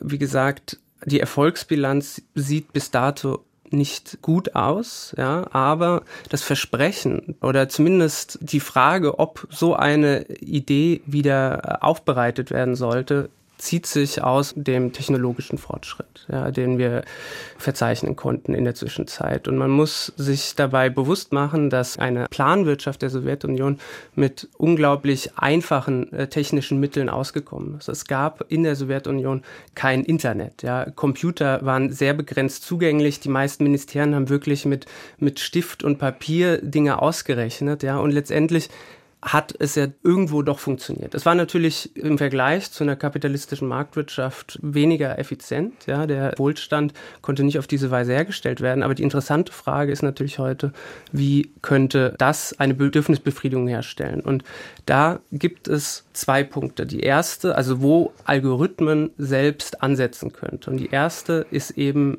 wie 0.00 0.18
gesagt, 0.18 0.78
die 1.06 1.20
Erfolgsbilanz 1.20 2.22
sieht 2.34 2.74
bis 2.74 2.90
dato 2.90 3.42
nicht 3.70 4.18
gut 4.20 4.54
aus, 4.54 5.14
ja, 5.16 5.46
aber 5.52 6.02
das 6.28 6.42
Versprechen 6.42 7.36
oder 7.40 7.70
zumindest 7.70 8.38
die 8.42 8.60
Frage, 8.60 9.18
ob 9.18 9.48
so 9.48 9.74
eine 9.74 10.26
Idee 10.40 11.00
wieder 11.06 11.78
aufbereitet 11.82 12.50
werden 12.50 12.76
sollte, 12.76 13.30
zieht 13.62 13.86
sich 13.86 14.20
aus 14.20 14.54
dem 14.56 14.92
technologischen 14.92 15.56
Fortschritt, 15.56 16.26
ja, 16.28 16.50
den 16.50 16.78
wir 16.78 17.04
verzeichnen 17.56 18.16
konnten 18.16 18.54
in 18.54 18.64
der 18.64 18.74
Zwischenzeit. 18.74 19.46
Und 19.46 19.56
man 19.56 19.70
muss 19.70 20.12
sich 20.16 20.56
dabei 20.56 20.90
bewusst 20.90 21.32
machen, 21.32 21.70
dass 21.70 21.96
eine 21.96 22.26
Planwirtschaft 22.28 23.02
der 23.02 23.10
Sowjetunion 23.10 23.78
mit 24.16 24.48
unglaublich 24.58 25.30
einfachen 25.36 26.12
äh, 26.12 26.26
technischen 26.26 26.80
Mitteln 26.80 27.08
ausgekommen 27.08 27.78
ist. 27.78 27.88
Es 27.88 28.06
gab 28.06 28.44
in 28.48 28.64
der 28.64 28.74
Sowjetunion 28.74 29.42
kein 29.76 30.02
Internet. 30.02 30.64
Ja. 30.64 30.90
Computer 30.90 31.64
waren 31.64 31.92
sehr 31.92 32.14
begrenzt 32.14 32.64
zugänglich. 32.64 33.20
Die 33.20 33.28
meisten 33.28 33.62
Ministerien 33.62 34.16
haben 34.16 34.28
wirklich 34.28 34.64
mit, 34.64 34.86
mit 35.18 35.38
Stift 35.38 35.84
und 35.84 35.98
Papier 35.98 36.60
Dinge 36.60 37.00
ausgerechnet. 37.00 37.84
Ja. 37.84 37.98
Und 37.98 38.10
letztendlich 38.10 38.70
hat 39.22 39.54
es 39.60 39.76
ja 39.76 39.86
irgendwo 40.02 40.42
doch 40.42 40.58
funktioniert. 40.58 41.14
Es 41.14 41.24
war 41.24 41.36
natürlich 41.36 41.96
im 41.96 42.18
Vergleich 42.18 42.72
zu 42.72 42.82
einer 42.82 42.96
kapitalistischen 42.96 43.68
Marktwirtschaft 43.68 44.58
weniger 44.62 45.16
effizient. 45.16 45.86
Ja, 45.86 46.06
der 46.06 46.34
Wohlstand 46.38 46.92
konnte 47.20 47.44
nicht 47.44 47.60
auf 47.60 47.68
diese 47.68 47.92
Weise 47.92 48.12
hergestellt 48.12 48.60
werden. 48.60 48.82
Aber 48.82 48.96
die 48.96 49.04
interessante 49.04 49.52
Frage 49.52 49.92
ist 49.92 50.02
natürlich 50.02 50.40
heute, 50.40 50.72
wie 51.12 51.52
könnte 51.62 52.16
das 52.18 52.58
eine 52.58 52.74
Bedürfnisbefriedigung 52.74 53.68
herstellen? 53.68 54.22
Und 54.22 54.42
da 54.86 55.20
gibt 55.30 55.68
es 55.68 56.04
zwei 56.12 56.42
Punkte. 56.42 56.84
Die 56.84 57.00
erste, 57.00 57.54
also 57.54 57.80
wo 57.80 58.12
Algorithmen 58.24 59.10
selbst 59.18 59.82
ansetzen 59.82 60.32
könnten. 60.32 60.70
Und 60.70 60.76
die 60.78 60.90
erste 60.90 61.46
ist 61.52 61.70
eben 61.72 62.18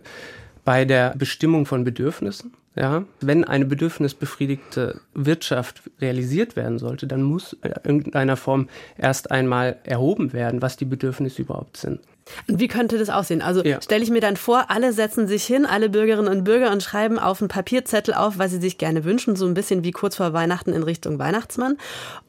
bei 0.63 0.85
der 0.85 1.15
Bestimmung 1.17 1.65
von 1.65 1.83
Bedürfnissen. 1.83 2.53
Ja, 2.75 3.05
wenn 3.21 3.43
eine 3.43 3.65
bedürfnisbefriedigte 3.65 4.99
Wirtschaft 5.13 5.83
realisiert 6.01 6.55
werden 6.55 6.79
sollte, 6.79 7.05
dann 7.05 7.21
muss 7.21 7.53
in 7.53 7.71
irgendeiner 7.83 8.35
Form 8.35 8.67
erst 8.97 9.29
einmal 9.29 9.77
erhoben 9.83 10.33
werden, 10.33 10.61
was 10.63 10.75
die 10.75 10.85
Bedürfnisse 10.85 11.43
überhaupt 11.43 11.77
sind. 11.77 11.99
Wie 12.47 12.67
könnte 12.67 12.97
das 12.97 13.09
aussehen? 13.09 13.41
Also 13.41 13.63
ja. 13.63 13.81
stelle 13.81 14.03
ich 14.03 14.09
mir 14.09 14.21
dann 14.21 14.37
vor, 14.37 14.69
alle 14.69 14.93
setzen 14.93 15.27
sich 15.27 15.43
hin, 15.45 15.65
alle 15.65 15.89
Bürgerinnen 15.89 16.29
und 16.29 16.43
Bürger 16.43 16.71
und 16.71 16.81
schreiben 16.81 17.19
auf 17.19 17.41
einen 17.41 17.49
Papierzettel 17.49 18.13
auf, 18.13 18.37
was 18.37 18.51
sie 18.51 18.61
sich 18.61 18.77
gerne 18.77 19.03
wünschen, 19.03 19.35
so 19.35 19.45
ein 19.45 19.53
bisschen 19.53 19.83
wie 19.83 19.91
kurz 19.91 20.15
vor 20.15 20.33
Weihnachten 20.33 20.73
in 20.73 20.83
Richtung 20.83 21.19
Weihnachtsmann. 21.19 21.77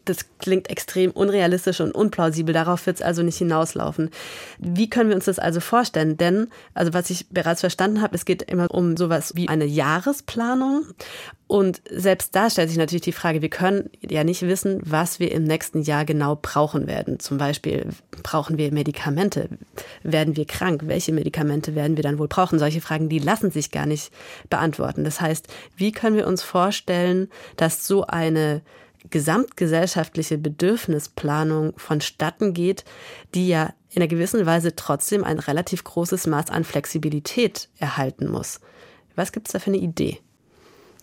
Das 0.05 0.19
klingt 0.39 0.69
extrem 0.69 1.11
unrealistisch 1.13 1.81
und 1.81 1.93
unplausibel. 1.93 2.53
Darauf 2.53 2.87
wird 2.87 2.97
es 2.97 3.03
also 3.03 3.23
nicht 3.23 3.39
hinauslaufen. 3.39 4.11
Wie 4.59 4.91
können 4.91 5.09
wir 5.09 5.17
uns 5.17 5.25
das 5.25 5.39
also 5.39 5.61
vorstellen? 5.61 6.17
Denn, 6.17 6.49
also 6.75 6.93
was 6.93 7.09
ich 7.09 7.29
bereits 7.31 7.61
verstanden 7.61 8.03
habe, 8.03 8.15
es 8.15 8.25
geht 8.25 8.43
immer 8.43 8.71
um 8.71 8.97
sowas 8.97 9.33
wie 9.35 9.49
eine 9.49 9.65
Jahresplanung. 9.65 10.85
Und 11.47 11.83
selbst 11.91 12.35
da 12.35 12.51
stellt 12.51 12.69
sich 12.69 12.79
natürlich 12.79 13.03
die 13.03 13.13
Frage, 13.13 13.41
wir 13.41 13.51
können 13.51 13.91
ja 14.01 14.25
nicht 14.25 14.43
wissen, 14.43 14.81
was 14.85 15.21
wir 15.21 15.33
im 15.33 15.45
nächsten 15.45 15.83
Jahr 15.83 16.05
genau 16.05 16.39
brauchen 16.41 16.87
werden. 16.87 17.21
Zum 17.21 17.39
Beispiel 17.39 17.89
brauchen 18.23 18.59
wir 18.59 18.73
Medikamente? 18.73 19.49
Werden 20.03 20.37
wir 20.37 20.47
krank? 20.47 20.83
Welche 20.87 21.13
Medikamente 21.13 21.75
werden 21.75 21.97
wir 21.97 22.03
dann 22.03 22.19
wohl 22.19 22.29
brauchen? 22.29 22.59
Solche 22.59 22.81
Fragen, 22.81 23.09
die 23.09 23.19
lassen 23.19 23.51
sich 23.51 23.71
gar 23.71 23.87
nicht 23.87 24.13
beantworten. 24.51 25.05
Das 25.05 25.21
heißt, 25.21 25.49
wie 25.77 25.93
können 25.93 26.17
wir 26.17 26.27
uns 26.27 26.43
vorstellen, 26.43 27.29
dass 27.57 27.87
so 27.87 28.07
eine 28.07 28.63
gesamtgesellschaftliche 29.11 30.39
Bedürfnisplanung 30.39 31.75
vonstatten 31.77 32.55
geht, 32.55 32.85
die 33.35 33.49
ja 33.49 33.75
in 33.91 34.03
einer 34.03 34.09
gewissen 34.09 34.45
Weise 34.47 34.75
trotzdem 34.75 35.25
ein 35.25 35.39
relativ 35.39 35.85
großes 35.85 36.27
Maß 36.27 36.51
an 36.51 36.65
Flexibilität 36.65 37.69
erhalten 37.79 38.29
muss. 38.29 38.61
Was 39.15 39.33
gibt 39.33 39.49
es 39.49 39.53
da 39.53 39.59
für 39.59 39.71
eine 39.71 39.79
Idee? 39.79 40.19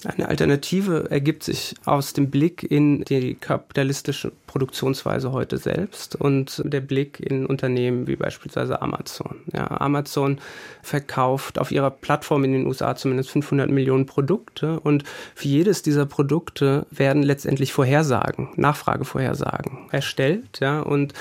Eine 0.03 0.29
Alternative 0.29 1.12
ergibt 1.12 1.43
sich 1.43 1.75
aus 1.86 2.13
dem 2.13 2.31
Blick 2.31 2.63
in 2.63 3.03
die 3.03 3.36
kapitalistische 3.36 4.31
Produktionsweise 4.48 5.31
heute 5.31 5.58
selbst 5.58 6.15
und 6.15 6.62
der 6.65 6.81
Blick 6.81 7.20
in 7.20 7.46
Unternehmen 7.46 8.08
wie 8.08 8.15
beispielsweise 8.15 8.81
Amazon. 8.81 9.41
Ja, 9.53 9.79
Amazon 9.79 10.39
verkauft 10.81 11.60
auf 11.60 11.72
ihrer 11.72 11.91
Plattform 11.91 12.43
in 12.46 12.53
den 12.53 12.65
USA 12.65 12.96
zumindest 12.96 13.29
500 13.29 13.70
Millionen 13.70 14.08
Produkte 14.08 14.79
und 14.79 15.03
für 15.36 15.48
jedes 15.48 15.84
dieser 15.84 16.08
Produkte 16.08 16.88
werden 16.89 17.22
letztendlich 17.22 17.72
Vorhersagen, 17.72 18.50
Nachfragevorhersagen 18.55 19.89
erstellt. 19.91 20.60
Ja, 20.62 20.81
und 20.81 21.13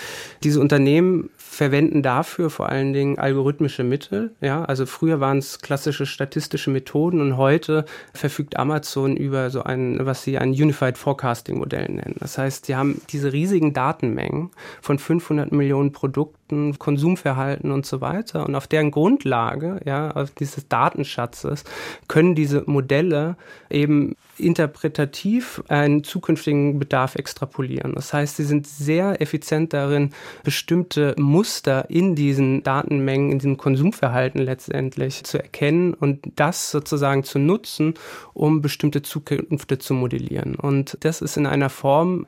diese 0.43 0.59
Unternehmen 0.59 1.29
verwenden 1.37 2.03
dafür 2.03 2.49
vor 2.49 2.71
allen 2.71 2.93
Dingen 2.93 3.19
algorithmische 3.19 3.85
Mittel. 3.85 4.31
Ja, 4.41 4.65
also 4.65 4.87
früher 4.87 5.21
waren 5.21 5.39
es 5.39 5.59
klassische 5.59 6.07
statistische 6.07 6.71
Methoden 6.71 7.21
und 7.21 7.37
heute 7.37 7.85
verfügt 8.15 8.57
Amazon 8.57 8.70
über 9.17 9.51
so 9.51 9.63
ein, 9.63 10.05
was 10.05 10.23
sie 10.23 10.39
ein 10.39 10.51
Unified 10.51 10.99
Forecasting 10.99 11.59
Modell 11.59 11.89
nennen. 11.89 12.17
Das 12.19 12.39
heißt, 12.39 12.67
sie 12.67 12.77
haben 12.77 13.01
diese 13.11 13.33
riesigen 13.33 13.73
Datenmengen 13.73 14.51
von 14.81 14.99
500 14.99 15.53
Millionen 15.53 15.93
Produkten 15.93 16.40
Daten, 16.51 16.79
Konsumverhalten 16.79 17.71
und 17.71 17.87
so 17.87 18.01
weiter. 18.01 18.47
Und 18.47 18.55
auf 18.55 18.67
deren 18.67 18.91
Grundlage, 18.91 19.81
ja, 19.85 20.11
auf 20.11 20.31
dieses 20.33 20.69
Datenschatzes, 20.69 21.65
können 22.09 22.35
diese 22.35 22.65
Modelle 22.67 23.37
eben 23.71 24.17
interpretativ 24.37 25.63
einen 25.69 26.03
zukünftigen 26.03 26.79
Bedarf 26.79 27.15
extrapolieren. 27.15 27.95
Das 27.95 28.13
heißt, 28.13 28.37
sie 28.37 28.45
sind 28.45 28.67
sehr 28.67 29.21
effizient 29.21 29.73
darin, 29.73 30.11
bestimmte 30.43 31.15
Muster 31.19 31.89
in 31.89 32.15
diesen 32.15 32.63
Datenmengen, 32.63 33.33
in 33.33 33.39
diesem 33.39 33.57
Konsumverhalten 33.57 34.41
letztendlich 34.41 35.25
zu 35.25 35.39
erkennen 35.39 35.95
und 35.95 36.21
das 36.37 36.71
sozusagen 36.71 37.23
zu 37.23 37.39
nutzen, 37.39 37.95
um 38.33 38.63
bestimmte 38.63 39.03
Zukünfte 39.03 39.79
zu 39.79 39.95
modellieren. 39.95 40.55
Und 40.57 40.97
das 41.01 41.21
ist 41.21 41.37
in 41.37 41.47
einer 41.47 41.71
Form, 41.71 42.27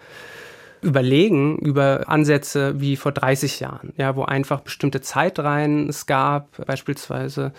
überlegen 0.82 1.58
über 1.58 2.04
Ansätze 2.08 2.80
wie 2.80 2.96
vor 2.96 3.12
30 3.12 3.60
Jahren, 3.60 3.92
ja, 3.96 4.16
wo 4.16 4.24
einfach 4.24 4.60
bestimmte 4.60 5.00
Zeitreihen 5.00 5.88
es 5.88 6.06
gab, 6.06 6.64
beispielsweise 6.66 7.52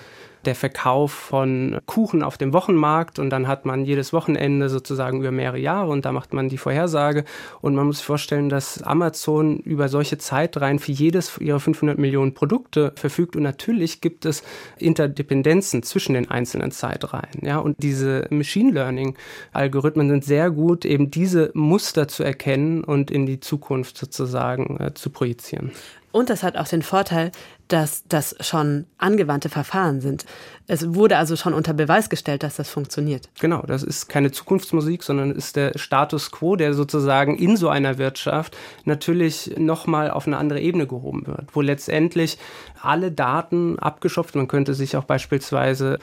der 0.45 0.55
Verkauf 0.55 1.11
von 1.11 1.79
Kuchen 1.85 2.23
auf 2.23 2.37
dem 2.37 2.53
Wochenmarkt 2.53 3.19
und 3.19 3.29
dann 3.29 3.47
hat 3.47 3.65
man 3.65 3.85
jedes 3.85 4.13
Wochenende 4.13 4.69
sozusagen 4.69 5.19
über 5.19 5.31
mehrere 5.31 5.59
Jahre 5.59 5.91
und 5.91 6.05
da 6.05 6.11
macht 6.11 6.33
man 6.33 6.49
die 6.49 6.57
Vorhersage. 6.57 7.23
Und 7.61 7.75
man 7.75 7.87
muss 7.87 7.97
sich 7.97 8.05
vorstellen, 8.05 8.49
dass 8.49 8.81
Amazon 8.81 9.57
über 9.59 9.89
solche 9.89 10.17
Zeitreihen 10.17 10.79
für 10.79 10.91
jedes 10.91 11.37
ihrer 11.39 11.59
500 11.59 11.97
Millionen 11.97 12.33
Produkte 12.33 12.93
verfügt. 12.95 13.35
Und 13.35 13.43
natürlich 13.43 14.01
gibt 14.01 14.25
es 14.25 14.43
Interdependenzen 14.77 15.83
zwischen 15.83 16.13
den 16.13 16.29
einzelnen 16.29 16.71
Zeitreihen, 16.71 17.41
ja, 17.41 17.57
und 17.57 17.81
diese 17.81 18.27
Machine 18.29 18.71
Learning 18.71 19.15
Algorithmen 19.51 20.09
sind 20.09 20.25
sehr 20.25 20.51
gut, 20.51 20.85
eben 20.85 21.11
diese 21.11 21.51
Muster 21.53 22.07
zu 22.07 22.23
erkennen 22.23 22.83
und 22.83 23.11
in 23.11 23.25
die 23.25 23.39
Zukunft 23.39 23.97
sozusagen 23.97 24.77
äh, 24.79 24.93
zu 24.93 25.09
projizieren. 25.09 25.71
Und 26.13 26.29
das 26.29 26.43
hat 26.43 26.57
auch 26.57 26.67
den 26.67 26.83
Vorteil, 26.83 27.31
dass 27.67 28.03
das 28.07 28.35
schon 28.39 28.85
angewandte 28.99 29.49
Verfahren 29.49 29.99
sind. 29.99 30.25
Es 30.67 30.93
wurde 30.93 31.17
also 31.17 31.35
schon 31.35 31.55
unter 31.55 31.73
Beweis 31.73 32.07
gestellt, 32.07 32.43
dass 32.43 32.55
das 32.55 32.69
funktioniert. 32.69 33.29
Genau, 33.39 33.63
das 33.63 33.81
ist 33.81 34.09
keine 34.09 34.31
Zukunftsmusik, 34.31 35.01
sondern 35.01 35.31
ist 35.31 35.55
der 35.55 35.75
Status 35.75 36.29
quo, 36.29 36.55
der 36.55 36.75
sozusagen 36.75 37.35
in 37.35 37.57
so 37.57 37.67
einer 37.67 37.97
Wirtschaft 37.97 38.55
natürlich 38.85 39.55
nochmal 39.57 40.11
auf 40.11 40.27
eine 40.27 40.37
andere 40.37 40.61
Ebene 40.61 40.85
gehoben 40.85 41.25
wird, 41.25 41.47
wo 41.55 41.61
letztendlich 41.61 42.37
alle 42.79 43.11
Daten 43.11 43.79
abgeschöpft, 43.79 44.35
man 44.35 44.47
könnte 44.47 44.75
sich 44.75 44.95
auch 44.95 45.05
beispielsweise 45.05 45.97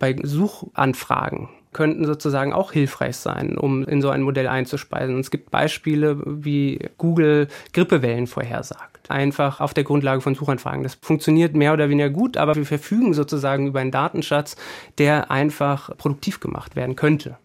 bei 0.00 0.16
Suchanfragen 0.24 1.50
könnten 1.72 2.04
sozusagen 2.04 2.52
auch 2.52 2.72
hilfreich 2.72 3.16
sein, 3.16 3.56
um 3.56 3.84
in 3.84 4.02
so 4.02 4.10
ein 4.10 4.22
Modell 4.22 4.48
einzuspeisen. 4.48 5.14
Und 5.14 5.20
es 5.20 5.30
gibt 5.30 5.50
Beispiele, 5.50 6.18
wie 6.24 6.88
Google 6.98 7.48
Grippewellen 7.72 8.26
vorhersagt. 8.26 9.10
Einfach 9.10 9.60
auf 9.60 9.74
der 9.74 9.84
Grundlage 9.84 10.20
von 10.20 10.34
Suchanfragen. 10.34 10.82
Das 10.82 10.96
funktioniert 11.00 11.54
mehr 11.54 11.72
oder 11.72 11.88
weniger 11.88 12.10
gut, 12.10 12.36
aber 12.36 12.54
wir 12.54 12.66
verfügen 12.66 13.14
sozusagen 13.14 13.66
über 13.66 13.80
einen 13.80 13.90
Datenschatz, 13.90 14.56
der 14.98 15.30
einfach 15.30 15.96
produktiv 15.96 16.40
gemacht 16.40 16.76
werden 16.76 16.96
könnte. 16.96 17.36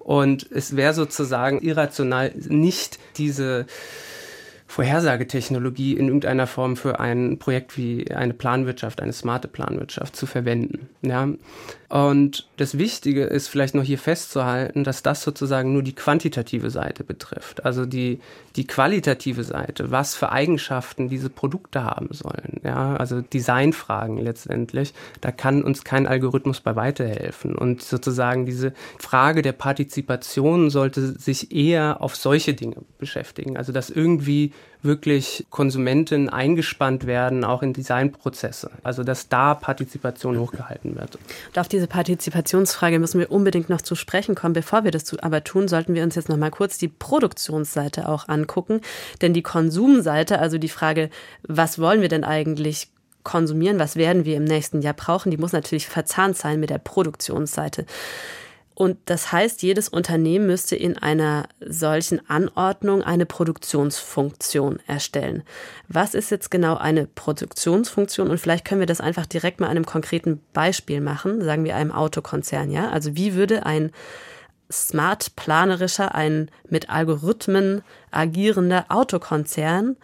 Und 0.00 0.46
es 0.50 0.76
wäre 0.76 0.92
sozusagen 0.92 1.60
irrational, 1.60 2.32
nicht 2.36 2.98
diese 3.16 3.66
Vorhersagetechnologie 4.66 5.92
in 5.96 6.08
irgendeiner 6.08 6.48
Form 6.48 6.76
für 6.76 6.98
ein 6.98 7.38
Projekt 7.38 7.78
wie 7.78 8.10
eine 8.10 8.34
Planwirtschaft, 8.34 9.00
eine 9.00 9.12
smarte 9.12 9.46
Planwirtschaft 9.46 10.16
zu 10.16 10.26
verwenden. 10.26 10.88
Ja? 11.00 11.28
Und 11.94 12.48
das 12.56 12.76
Wichtige 12.76 13.22
ist 13.22 13.46
vielleicht 13.46 13.76
noch 13.76 13.84
hier 13.84 13.98
festzuhalten, 13.98 14.82
dass 14.82 15.04
das 15.04 15.22
sozusagen 15.22 15.72
nur 15.72 15.84
die 15.84 15.92
quantitative 15.92 16.68
Seite 16.70 17.04
betrifft. 17.04 17.64
Also 17.64 17.86
die, 17.86 18.18
die 18.56 18.66
qualitative 18.66 19.44
Seite, 19.44 19.92
was 19.92 20.16
für 20.16 20.32
Eigenschaften 20.32 21.08
diese 21.08 21.30
Produkte 21.30 21.84
haben 21.84 22.08
sollen. 22.10 22.60
Ja? 22.64 22.96
Also 22.96 23.20
Designfragen 23.20 24.18
letztendlich, 24.18 24.92
da 25.20 25.30
kann 25.30 25.62
uns 25.62 25.84
kein 25.84 26.08
Algorithmus 26.08 26.60
bei 26.60 26.74
weiterhelfen. 26.74 27.54
Und 27.54 27.80
sozusagen 27.80 28.44
diese 28.44 28.72
Frage 28.98 29.42
der 29.42 29.52
Partizipation 29.52 30.70
sollte 30.70 31.16
sich 31.16 31.54
eher 31.54 32.02
auf 32.02 32.16
solche 32.16 32.54
Dinge 32.54 32.78
beschäftigen. 32.98 33.56
Also 33.56 33.70
dass 33.70 33.88
irgendwie 33.88 34.52
wirklich 34.84 35.46
Konsumenten 35.50 36.28
eingespannt 36.28 37.06
werden, 37.06 37.44
auch 37.44 37.62
in 37.62 37.72
Designprozesse. 37.72 38.70
Also 38.82 39.02
dass 39.02 39.28
da 39.28 39.54
Partizipation 39.54 40.38
hochgehalten 40.38 40.96
wird. 40.96 41.16
Und 41.16 41.58
auf 41.58 41.68
diese 41.68 41.86
Partizipationsfrage 41.86 42.98
müssen 42.98 43.18
wir 43.18 43.30
unbedingt 43.30 43.70
noch 43.70 43.82
zu 43.82 43.94
sprechen 43.94 44.34
kommen. 44.34 44.54
Bevor 44.54 44.84
wir 44.84 44.90
das 44.90 45.16
aber 45.18 45.44
tun, 45.44 45.68
sollten 45.68 45.94
wir 45.94 46.02
uns 46.02 46.14
jetzt 46.14 46.28
noch 46.28 46.36
mal 46.36 46.50
kurz 46.50 46.78
die 46.78 46.88
Produktionsseite 46.88 48.08
auch 48.08 48.28
angucken. 48.28 48.80
Denn 49.22 49.32
die 49.32 49.42
Konsumseite, 49.42 50.38
also 50.38 50.58
die 50.58 50.68
Frage, 50.68 51.10
was 51.42 51.78
wollen 51.78 52.00
wir 52.00 52.08
denn 52.08 52.24
eigentlich 52.24 52.88
konsumieren, 53.24 53.78
was 53.78 53.96
werden 53.96 54.24
wir 54.24 54.36
im 54.36 54.44
nächsten 54.44 54.82
Jahr 54.82 54.94
brauchen, 54.94 55.30
die 55.30 55.38
muss 55.38 55.52
natürlich 55.52 55.88
verzahnt 55.88 56.36
sein 56.36 56.60
mit 56.60 56.70
der 56.70 56.78
Produktionsseite. 56.78 57.86
Und 58.74 58.98
das 59.04 59.30
heißt, 59.30 59.62
jedes 59.62 59.88
Unternehmen 59.88 60.46
müsste 60.46 60.74
in 60.74 60.98
einer 60.98 61.48
solchen 61.60 62.28
Anordnung 62.28 63.02
eine 63.02 63.24
Produktionsfunktion 63.24 64.80
erstellen. 64.88 65.44
Was 65.88 66.14
ist 66.14 66.30
jetzt 66.30 66.50
genau 66.50 66.76
eine 66.76 67.06
Produktionsfunktion? 67.06 68.30
Und 68.30 68.38
vielleicht 68.38 68.64
können 68.64 68.80
wir 68.80 68.88
das 68.88 69.00
einfach 69.00 69.26
direkt 69.26 69.60
mal 69.60 69.68
einem 69.68 69.86
konkreten 69.86 70.40
Beispiel 70.52 71.00
machen, 71.00 71.40
sagen 71.40 71.64
wir 71.64 71.76
einem 71.76 71.92
Autokonzern, 71.92 72.70
ja? 72.70 72.90
Also 72.90 73.14
wie 73.16 73.34
würde 73.34 73.64
ein 73.64 73.92
smart 74.72 75.36
planerischer, 75.36 76.14
ein 76.14 76.50
mit 76.68 76.90
Algorithmen 76.90 77.82
agierender 78.10 78.86
Autokonzern 78.88 79.96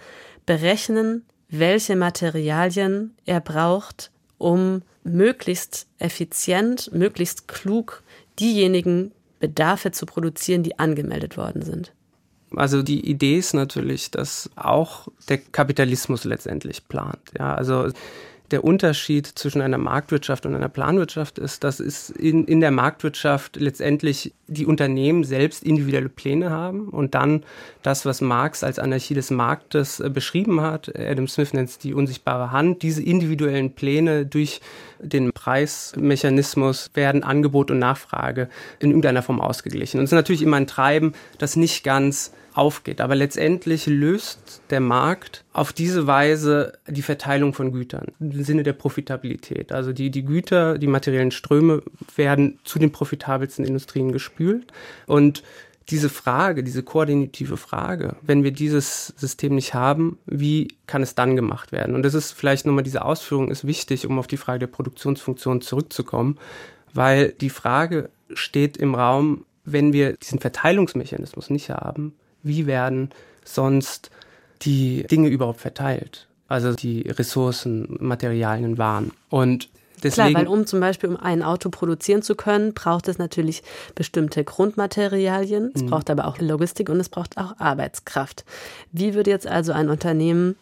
berechnen, 0.46 1.26
welche 1.48 1.96
Materialien 1.96 3.16
er 3.24 3.40
braucht, 3.40 4.12
um 4.38 4.82
möglichst 5.02 5.88
effizient, 5.98 6.92
möglichst 6.92 7.48
klug 7.48 8.04
diejenigen 8.40 9.12
Bedarfe 9.38 9.90
zu 9.90 10.06
produzieren, 10.06 10.62
die 10.62 10.78
angemeldet 10.78 11.36
worden 11.36 11.62
sind. 11.62 11.92
Also 12.56 12.82
die 12.82 13.08
Idee 13.08 13.38
ist 13.38 13.54
natürlich, 13.54 14.10
dass 14.10 14.50
auch 14.56 15.06
der 15.28 15.38
Kapitalismus 15.38 16.24
letztendlich 16.24 16.88
plant. 16.88 17.20
Ja, 17.38 17.54
also 17.54 17.90
der 18.50 18.64
Unterschied 18.64 19.26
zwischen 19.26 19.60
einer 19.60 19.78
Marktwirtschaft 19.78 20.44
und 20.46 20.54
einer 20.54 20.68
Planwirtschaft 20.68 21.38
ist, 21.38 21.62
dass 21.64 21.80
es 21.80 22.10
in, 22.10 22.44
in 22.46 22.60
der 22.60 22.70
Marktwirtschaft 22.70 23.56
letztendlich 23.56 24.32
die 24.46 24.66
Unternehmen 24.66 25.24
selbst 25.24 25.62
individuelle 25.62 26.08
Pläne 26.08 26.50
haben 26.50 26.88
und 26.88 27.14
dann 27.14 27.44
das, 27.82 28.04
was 28.04 28.20
Marx 28.20 28.64
als 28.64 28.78
Anarchie 28.78 29.14
des 29.14 29.30
Marktes 29.30 30.00
äh, 30.00 30.10
beschrieben 30.10 30.60
hat, 30.60 30.92
Adam 30.98 31.28
Smith 31.28 31.52
nennt 31.52 31.68
es 31.68 31.78
die 31.78 31.94
unsichtbare 31.94 32.50
Hand, 32.50 32.82
diese 32.82 33.02
individuellen 33.02 33.72
Pläne 33.72 34.26
durch 34.26 34.60
den 34.98 35.32
Preismechanismus 35.32 36.90
werden 36.94 37.22
Angebot 37.22 37.70
und 37.70 37.78
Nachfrage 37.78 38.48
in 38.80 38.90
irgendeiner 38.90 39.22
Form 39.22 39.40
ausgeglichen. 39.40 39.98
Und 39.98 40.04
es 40.04 40.10
ist 40.10 40.16
natürlich 40.16 40.42
immer 40.42 40.56
ein 40.56 40.66
Treiben, 40.66 41.12
das 41.38 41.56
nicht 41.56 41.84
ganz 41.84 42.32
aufgeht. 42.54 43.00
Aber 43.00 43.14
letztendlich 43.14 43.86
löst 43.86 44.62
der 44.70 44.80
Markt 44.80 45.44
auf 45.52 45.72
diese 45.72 46.06
Weise 46.06 46.72
die 46.88 47.02
Verteilung 47.02 47.54
von 47.54 47.72
Gütern 47.72 48.08
im 48.18 48.42
Sinne 48.44 48.62
der 48.62 48.72
Profitabilität. 48.72 49.72
Also 49.72 49.92
die, 49.92 50.10
die 50.10 50.24
Güter, 50.24 50.78
die 50.78 50.86
materiellen 50.86 51.30
Ströme 51.30 51.82
werden 52.16 52.58
zu 52.64 52.78
den 52.78 52.92
profitabelsten 52.92 53.64
Industrien 53.64 54.12
gespült. 54.12 54.72
Und 55.06 55.42
diese 55.90 56.08
Frage, 56.08 56.62
diese 56.62 56.82
koordinative 56.82 57.56
Frage, 57.56 58.16
wenn 58.22 58.44
wir 58.44 58.52
dieses 58.52 59.08
System 59.16 59.54
nicht 59.54 59.74
haben, 59.74 60.18
wie 60.26 60.68
kann 60.86 61.02
es 61.02 61.14
dann 61.14 61.36
gemacht 61.36 61.72
werden? 61.72 61.94
Und 61.94 62.04
das 62.04 62.14
ist 62.14 62.32
vielleicht 62.32 62.64
nochmal 62.64 62.84
diese 62.84 63.04
Ausführung 63.04 63.50
ist 63.50 63.66
wichtig, 63.66 64.06
um 64.06 64.18
auf 64.18 64.28
die 64.28 64.36
Frage 64.36 64.60
der 64.60 64.66
Produktionsfunktion 64.68 65.60
zurückzukommen, 65.60 66.38
weil 66.94 67.32
die 67.32 67.50
Frage 67.50 68.10
steht 68.32 68.76
im 68.76 68.94
Raum, 68.94 69.44
wenn 69.64 69.92
wir 69.92 70.14
diesen 70.14 70.38
Verteilungsmechanismus 70.38 71.50
nicht 71.50 71.70
haben, 71.70 72.14
wie 72.42 72.66
werden 72.66 73.10
sonst 73.44 74.10
die 74.62 75.06
Dinge 75.06 75.28
überhaupt 75.28 75.60
verteilt? 75.60 76.28
Also 76.48 76.72
die 76.72 77.02
Ressourcen, 77.02 77.96
Materialien, 78.00 78.78
Waren. 78.78 79.12
Und 79.28 79.68
Deswegen, 80.02 80.30
Klar, 80.30 80.42
weil 80.42 80.48
um 80.48 80.66
zum 80.66 80.80
Beispiel 80.80 81.10
um 81.10 81.16
ein 81.16 81.42
Auto 81.42 81.68
produzieren 81.68 82.22
zu 82.22 82.34
können, 82.34 82.72
braucht 82.72 83.08
es 83.08 83.18
natürlich 83.18 83.62
bestimmte 83.94 84.44
Grundmaterialien, 84.44 85.72
es 85.74 85.82
mhm. 85.82 85.86
braucht 85.86 86.10
aber 86.10 86.26
auch 86.26 86.38
Logistik 86.38 86.88
und 86.88 86.98
es 87.00 87.08
braucht 87.08 87.36
auch 87.36 87.58
Arbeitskraft. 87.58 88.44
Wie 88.92 89.14
würde 89.14 89.30
jetzt 89.30 89.46
also 89.46 89.72
ein 89.72 89.90
Unternehmen 89.90 90.56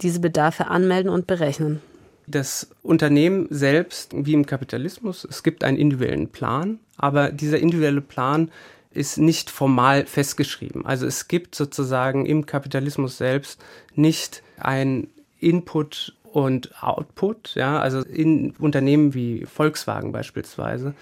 diese 0.00 0.20
Bedarfe 0.20 0.66
anmelden 0.66 1.10
und 1.10 1.26
berechnen? 1.26 1.80
Das 2.26 2.68
Unternehmen 2.82 3.46
selbst, 3.50 4.12
wie 4.14 4.32
im 4.32 4.46
Kapitalismus, 4.46 5.26
es 5.28 5.42
gibt 5.42 5.64
einen 5.64 5.76
individuellen 5.76 6.28
Plan, 6.28 6.78
aber 6.96 7.30
dieser 7.30 7.58
individuelle 7.58 8.00
Plan 8.00 8.50
ist 8.94 9.18
nicht 9.18 9.50
formal 9.50 10.06
festgeschrieben. 10.06 10.86
Also 10.86 11.06
es 11.06 11.28
gibt 11.28 11.54
sozusagen 11.54 12.26
im 12.26 12.46
Kapitalismus 12.46 13.18
selbst 13.18 13.62
nicht 13.94 14.42
ein 14.58 15.08
Input 15.38 16.14
und 16.24 16.82
Output, 16.82 17.54
ja, 17.56 17.78
also 17.78 18.00
in 18.00 18.52
Unternehmen 18.58 19.12
wie 19.12 19.44
Volkswagen 19.44 20.12
beispielsweise 20.12 20.94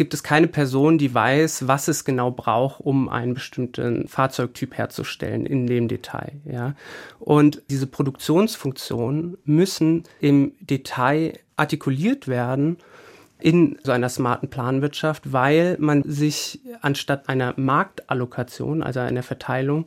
gibt 0.00 0.14
es 0.14 0.22
keine 0.22 0.46
Person, 0.46 0.96
die 0.96 1.12
weiß, 1.12 1.68
was 1.68 1.86
es 1.86 2.06
genau 2.06 2.30
braucht, 2.30 2.80
um 2.80 3.10
einen 3.10 3.34
bestimmten 3.34 4.08
Fahrzeugtyp 4.08 4.78
herzustellen 4.78 5.44
in 5.44 5.66
dem 5.66 5.88
Detail, 5.88 6.40
ja. 6.46 6.74
Und 7.18 7.60
diese 7.68 7.86
Produktionsfunktionen 7.86 9.36
müssen 9.44 10.04
im 10.18 10.52
Detail 10.60 11.38
artikuliert 11.56 12.28
werden 12.28 12.78
in 13.42 13.78
so 13.82 13.92
einer 13.92 14.08
smarten 14.08 14.48
Planwirtschaft, 14.48 15.32
weil 15.32 15.76
man 15.78 16.02
sich 16.04 16.60
anstatt 16.80 17.28
einer 17.28 17.54
Marktallokation, 17.56 18.82
also 18.82 19.00
einer 19.00 19.22
Verteilung, 19.22 19.86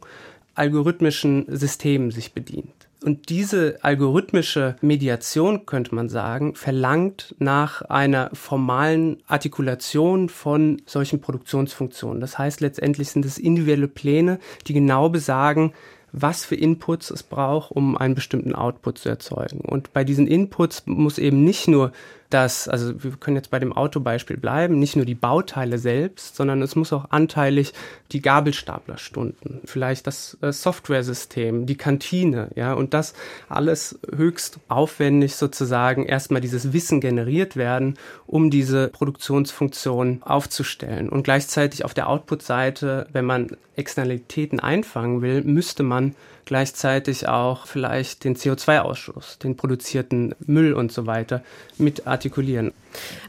algorithmischen 0.56 1.46
Systemen 1.48 2.12
sich 2.12 2.34
bedient. 2.34 2.72
Und 3.04 3.28
diese 3.30 3.80
algorithmische 3.82 4.78
Mediation, 4.82 5.66
könnte 5.66 5.94
man 5.94 6.08
sagen, 6.08 6.56
verlangt 6.56 7.36
nach 7.38 7.82
einer 7.82 8.30
formalen 8.32 9.18
Artikulation 9.28 10.30
von 10.30 10.82
solchen 10.86 11.20
Produktionsfunktionen. 11.20 12.22
Das 12.22 12.38
heißt, 12.38 12.62
letztendlich 12.62 13.10
sind 13.10 13.26
es 13.26 13.38
individuelle 13.38 13.90
Pläne, 13.90 14.40
die 14.68 14.74
genau 14.74 15.10
besagen, 15.10 15.74
was 16.14 16.46
für 16.46 16.56
Inputs 16.56 17.12
es 17.12 17.24
braucht, 17.24 17.72
um 17.72 17.98
einen 17.98 18.16
bestimmten 18.16 18.56
Output 18.56 19.00
zu 19.00 19.10
erzeugen. 19.10 19.60
Und 19.60 19.92
bei 19.92 20.06
diesen 20.06 20.28
Inputs 20.28 20.84
muss 20.86 21.18
eben 21.18 21.44
nicht 21.44 21.68
nur 21.68 21.92
dass, 22.34 22.68
also 22.68 23.04
wir 23.04 23.12
können 23.12 23.36
jetzt 23.36 23.52
bei 23.52 23.60
dem 23.60 23.74
Autobeispiel 23.74 24.38
bleiben, 24.38 24.80
nicht 24.80 24.96
nur 24.96 25.06
die 25.06 25.16
Bauteile 25.16 25.78
selbst, 25.78 26.36
sondern 26.36 26.62
es 26.62 26.76
muss 26.76 26.92
auch 26.92 27.12
anteilig 27.12 27.74
die 28.12 28.22
Gabelstaplerstunden, 28.22 29.62
vielleicht 29.66 30.08
das 30.08 30.38
äh, 30.42 30.52
Softwaresystem, 30.52 31.66
die 31.66 31.76
Kantine, 31.76 32.50
ja, 32.56 32.74
und 32.74 32.94
das 32.94 33.14
alles 33.50 34.00
höchst 34.16 34.60
aufwendig 34.68 35.36
sozusagen 35.36 36.06
erstmal 36.06 36.42
dieses 36.42 36.74
Wissen 36.74 37.02
generiert 37.02 37.56
werden, 37.56 37.96
um 38.26 38.50
diese 38.50 38.88
Produktionsfunktion 38.88 40.24
aufzustellen. 40.24 41.10
Und 41.10 41.24
gleichzeitig 41.24 41.86
auf 41.86 41.94
der 41.94 42.10
Output-Seite, 42.10 43.08
wenn 43.12 43.26
man 43.26 43.58
Externalitäten 43.76 44.60
einfangen 44.60 45.22
will, 45.22 45.44
müsste 45.44 45.84
man 45.84 46.16
gleichzeitig 46.46 47.28
auch 47.28 47.68
vielleicht 47.68 48.24
den 48.24 48.36
CO2-Ausstoß, 48.36 49.40
den 49.40 49.56
produzierten 49.56 50.36
Müll 50.46 50.74
und 50.74 50.92
so 50.92 51.06
weiter 51.06 51.44
mit 51.78 52.08
artikulieren. 52.08 52.74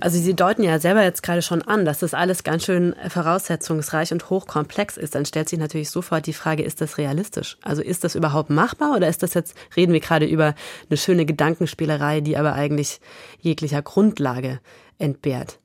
Also 0.00 0.18
Sie 0.18 0.35
deuten 0.35 0.62
ja 0.62 0.79
selber 0.79 1.03
jetzt 1.03 1.22
gerade 1.22 1.42
schon 1.42 1.62
an, 1.62 1.85
dass 1.85 2.00
das 2.00 2.14
alles 2.14 2.44
ganz 2.44 2.64
schön 2.64 2.94
voraussetzungsreich 3.09 4.12
und 4.12 4.31
hochkomplex 4.31 4.96
ist. 4.96 5.14
Dann 5.14 5.27
stellt 5.27 5.48
sich 5.48 5.59
natürlich 5.59 5.90
sofort 5.90 6.27
die 6.27 6.33
Frage, 6.33 6.62
ist 6.62 6.81
das 6.81 6.98
realistisch? 6.98 7.57
Also 7.62 7.83
ist 7.83 8.05
das 8.05 8.14
überhaupt 8.14 8.50
machbar 8.50 8.94
oder 8.96 9.09
ist 9.09 9.22
das 9.22 9.35
jetzt, 9.35 9.57
reden 9.77 9.92
wir 9.92 10.00
gerade 10.00 10.27
über 10.27 10.55
eine 10.88 10.96
schöne 10.96 11.24
Gedankenspielerei, 11.24 12.20
die 12.20 12.37
aber 12.37 12.55
eigentlich 12.55 13.00
jeglicher 13.40 13.83
Grundlage 13.83 14.61
entbehrt? 14.98 15.59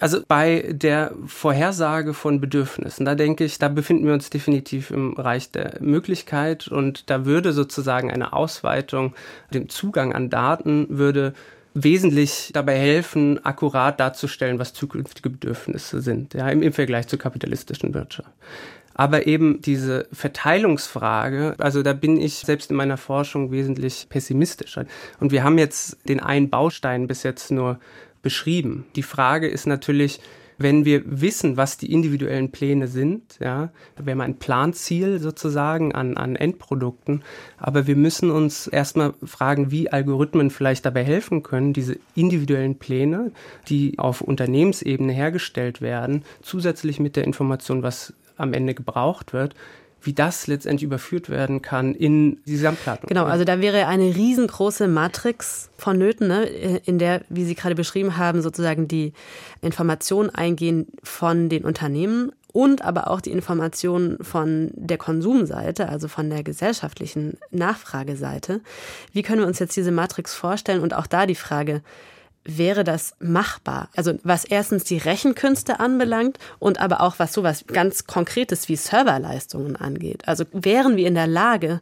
Also 0.00 0.20
bei 0.26 0.64
der 0.72 1.12
Vorhersage 1.26 2.14
von 2.14 2.40
Bedürfnissen, 2.40 3.04
da 3.04 3.14
denke 3.14 3.44
ich, 3.44 3.58
da 3.58 3.68
befinden 3.68 4.06
wir 4.06 4.12
uns 4.12 4.28
definitiv 4.28 4.90
im 4.90 5.14
Bereich 5.14 5.50
der 5.50 5.78
Möglichkeit 5.80 6.68
und 6.68 7.08
da 7.10 7.24
würde 7.24 7.52
sozusagen 7.52 8.10
eine 8.10 8.32
Ausweitung, 8.32 9.14
dem 9.52 9.68
Zugang 9.68 10.12
an 10.12 10.30
Daten 10.30 10.86
würde 10.90 11.32
wesentlich 11.74 12.50
dabei 12.52 12.78
helfen, 12.78 13.44
akkurat 13.44 13.98
darzustellen, 13.98 14.58
was 14.58 14.72
zukünftige 14.72 15.30
Bedürfnisse 15.30 16.00
sind, 16.00 16.34
ja, 16.34 16.48
im, 16.48 16.62
im 16.62 16.72
Vergleich 16.72 17.08
zur 17.08 17.18
kapitalistischen 17.18 17.94
Wirtschaft. 17.94 18.30
Aber 18.94 19.26
eben 19.26 19.60
diese 19.60 20.06
Verteilungsfrage, 20.12 21.56
also 21.58 21.82
da 21.82 21.92
bin 21.92 22.20
ich 22.20 22.34
selbst 22.34 22.70
in 22.70 22.76
meiner 22.76 22.96
Forschung 22.96 23.50
wesentlich 23.50 24.06
pessimistischer. 24.08 24.86
Und 25.18 25.32
wir 25.32 25.42
haben 25.42 25.58
jetzt 25.58 25.98
den 26.08 26.20
einen 26.20 26.48
Baustein 26.48 27.08
bis 27.08 27.24
jetzt 27.24 27.50
nur 27.50 27.80
beschrieben. 28.24 28.86
Die 28.96 29.04
Frage 29.04 29.46
ist 29.46 29.66
natürlich, 29.66 30.18
wenn 30.58 30.84
wir 30.84 31.02
wissen, 31.04 31.56
was 31.56 31.78
die 31.78 31.92
individuellen 31.92 32.50
Pläne 32.52 32.86
sind, 32.86 33.38
ja, 33.40 33.70
wir 34.02 34.12
haben 34.12 34.20
ein 34.20 34.38
Planziel 34.38 35.18
sozusagen 35.18 35.94
an, 35.94 36.16
an 36.16 36.36
Endprodukten, 36.36 37.22
aber 37.58 37.86
wir 37.86 37.96
müssen 37.96 38.30
uns 38.30 38.66
erstmal 38.66 39.14
fragen, 39.24 39.70
wie 39.70 39.90
Algorithmen 39.90 40.50
vielleicht 40.50 40.86
dabei 40.86 41.04
helfen 41.04 41.42
können, 41.42 41.72
diese 41.72 41.98
individuellen 42.14 42.78
Pläne, 42.78 43.32
die 43.68 43.98
auf 43.98 44.20
Unternehmensebene 44.20 45.12
hergestellt 45.12 45.80
werden, 45.80 46.24
zusätzlich 46.42 47.00
mit 47.00 47.16
der 47.16 47.24
Information, 47.24 47.82
was 47.82 48.14
am 48.36 48.52
Ende 48.52 48.74
gebraucht 48.74 49.32
wird, 49.32 49.54
wie 50.04 50.12
das 50.12 50.46
letztendlich 50.46 50.84
überführt 50.84 51.28
werden 51.30 51.62
kann 51.62 51.94
in 51.94 52.38
die 52.46 52.52
Gesamtplanung. 52.52 53.04
Genau, 53.06 53.24
also 53.24 53.44
da 53.44 53.60
wäre 53.60 53.86
eine 53.86 54.14
riesengroße 54.14 54.88
Matrix 54.88 55.70
vonnöten, 55.76 56.28
ne, 56.28 56.44
in 56.44 56.98
der, 56.98 57.22
wie 57.28 57.44
Sie 57.44 57.54
gerade 57.54 57.74
beschrieben 57.74 58.16
haben, 58.16 58.42
sozusagen 58.42 58.88
die 58.88 59.12
Informationen 59.60 60.30
eingehen 60.30 60.86
von 61.02 61.48
den 61.48 61.64
Unternehmen 61.64 62.32
und 62.52 62.82
aber 62.82 63.10
auch 63.10 63.20
die 63.20 63.32
Informationen 63.32 64.22
von 64.22 64.70
der 64.74 64.96
Konsumseite, 64.96 65.88
also 65.88 66.06
von 66.06 66.30
der 66.30 66.44
gesellschaftlichen 66.44 67.36
Nachfrageseite. 67.50 68.60
Wie 69.12 69.22
können 69.22 69.40
wir 69.40 69.48
uns 69.48 69.58
jetzt 69.58 69.76
diese 69.76 69.90
Matrix 69.90 70.34
vorstellen? 70.34 70.80
Und 70.80 70.94
auch 70.94 71.08
da 71.08 71.26
die 71.26 71.34
Frage, 71.34 71.82
wäre 72.44 72.84
das 72.84 73.14
machbar? 73.18 73.88
Also 73.96 74.14
was 74.22 74.44
erstens 74.44 74.84
die 74.84 74.98
Rechenkünste 74.98 75.80
anbelangt 75.80 76.38
und 76.58 76.80
aber 76.80 77.00
auch 77.00 77.18
was 77.18 77.32
sowas 77.32 77.64
ganz 77.66 78.06
Konkretes 78.06 78.68
wie 78.68 78.76
Serverleistungen 78.76 79.76
angeht. 79.76 80.28
Also 80.28 80.44
wären 80.52 80.96
wir 80.96 81.06
in 81.06 81.14
der 81.14 81.26
Lage, 81.26 81.80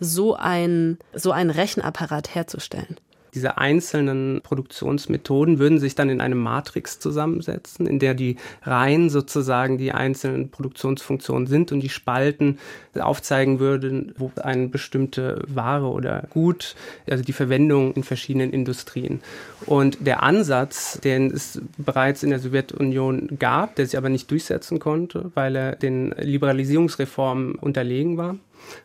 so 0.00 0.34
ein, 0.34 0.98
so 1.14 1.32
einen 1.32 1.50
Rechenapparat 1.50 2.34
herzustellen? 2.34 2.96
Diese 3.34 3.58
einzelnen 3.58 4.40
Produktionsmethoden 4.42 5.58
würden 5.58 5.78
sich 5.78 5.94
dann 5.94 6.08
in 6.08 6.20
eine 6.20 6.34
Matrix 6.34 6.98
zusammensetzen, 7.00 7.86
in 7.86 7.98
der 7.98 8.14
die 8.14 8.36
Reihen 8.62 9.10
sozusagen 9.10 9.76
die 9.76 9.92
einzelnen 9.92 10.50
Produktionsfunktionen 10.50 11.46
sind 11.46 11.72
und 11.72 11.80
die 11.80 11.88
Spalten 11.88 12.58
aufzeigen 12.98 13.58
würden, 13.58 14.14
wo 14.16 14.30
eine 14.40 14.68
bestimmte 14.68 15.42
Ware 15.48 15.86
oder 15.86 16.28
Gut, 16.30 16.76
also 17.10 17.24
die 17.24 17.32
Verwendung 17.32 17.94
in 17.94 18.04
verschiedenen 18.04 18.52
Industrien. 18.52 19.20
Und 19.66 19.98
der 20.06 20.22
Ansatz, 20.22 21.00
den 21.00 21.30
es 21.30 21.60
bereits 21.76 22.22
in 22.22 22.30
der 22.30 22.38
Sowjetunion 22.38 23.36
gab, 23.38 23.74
der 23.76 23.86
sich 23.86 23.96
aber 23.96 24.08
nicht 24.08 24.30
durchsetzen 24.30 24.78
konnte, 24.78 25.32
weil 25.34 25.56
er 25.56 25.76
den 25.76 26.12
Liberalisierungsreformen 26.12 27.56
unterlegen 27.56 28.16
war, 28.16 28.36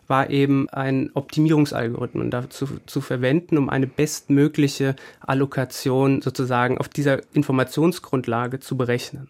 war 0.07 0.29
eben 0.29 0.69
ein 0.69 1.11
Optimierungsalgorithmen 1.13 2.31
dazu 2.31 2.67
zu 2.85 3.01
verwenden, 3.01 3.57
um 3.57 3.69
eine 3.69 3.87
bestmögliche 3.87 4.95
Allokation 5.21 6.21
sozusagen 6.21 6.77
auf 6.77 6.89
dieser 6.89 7.21
Informationsgrundlage 7.33 8.59
zu 8.59 8.77
berechnen. 8.77 9.29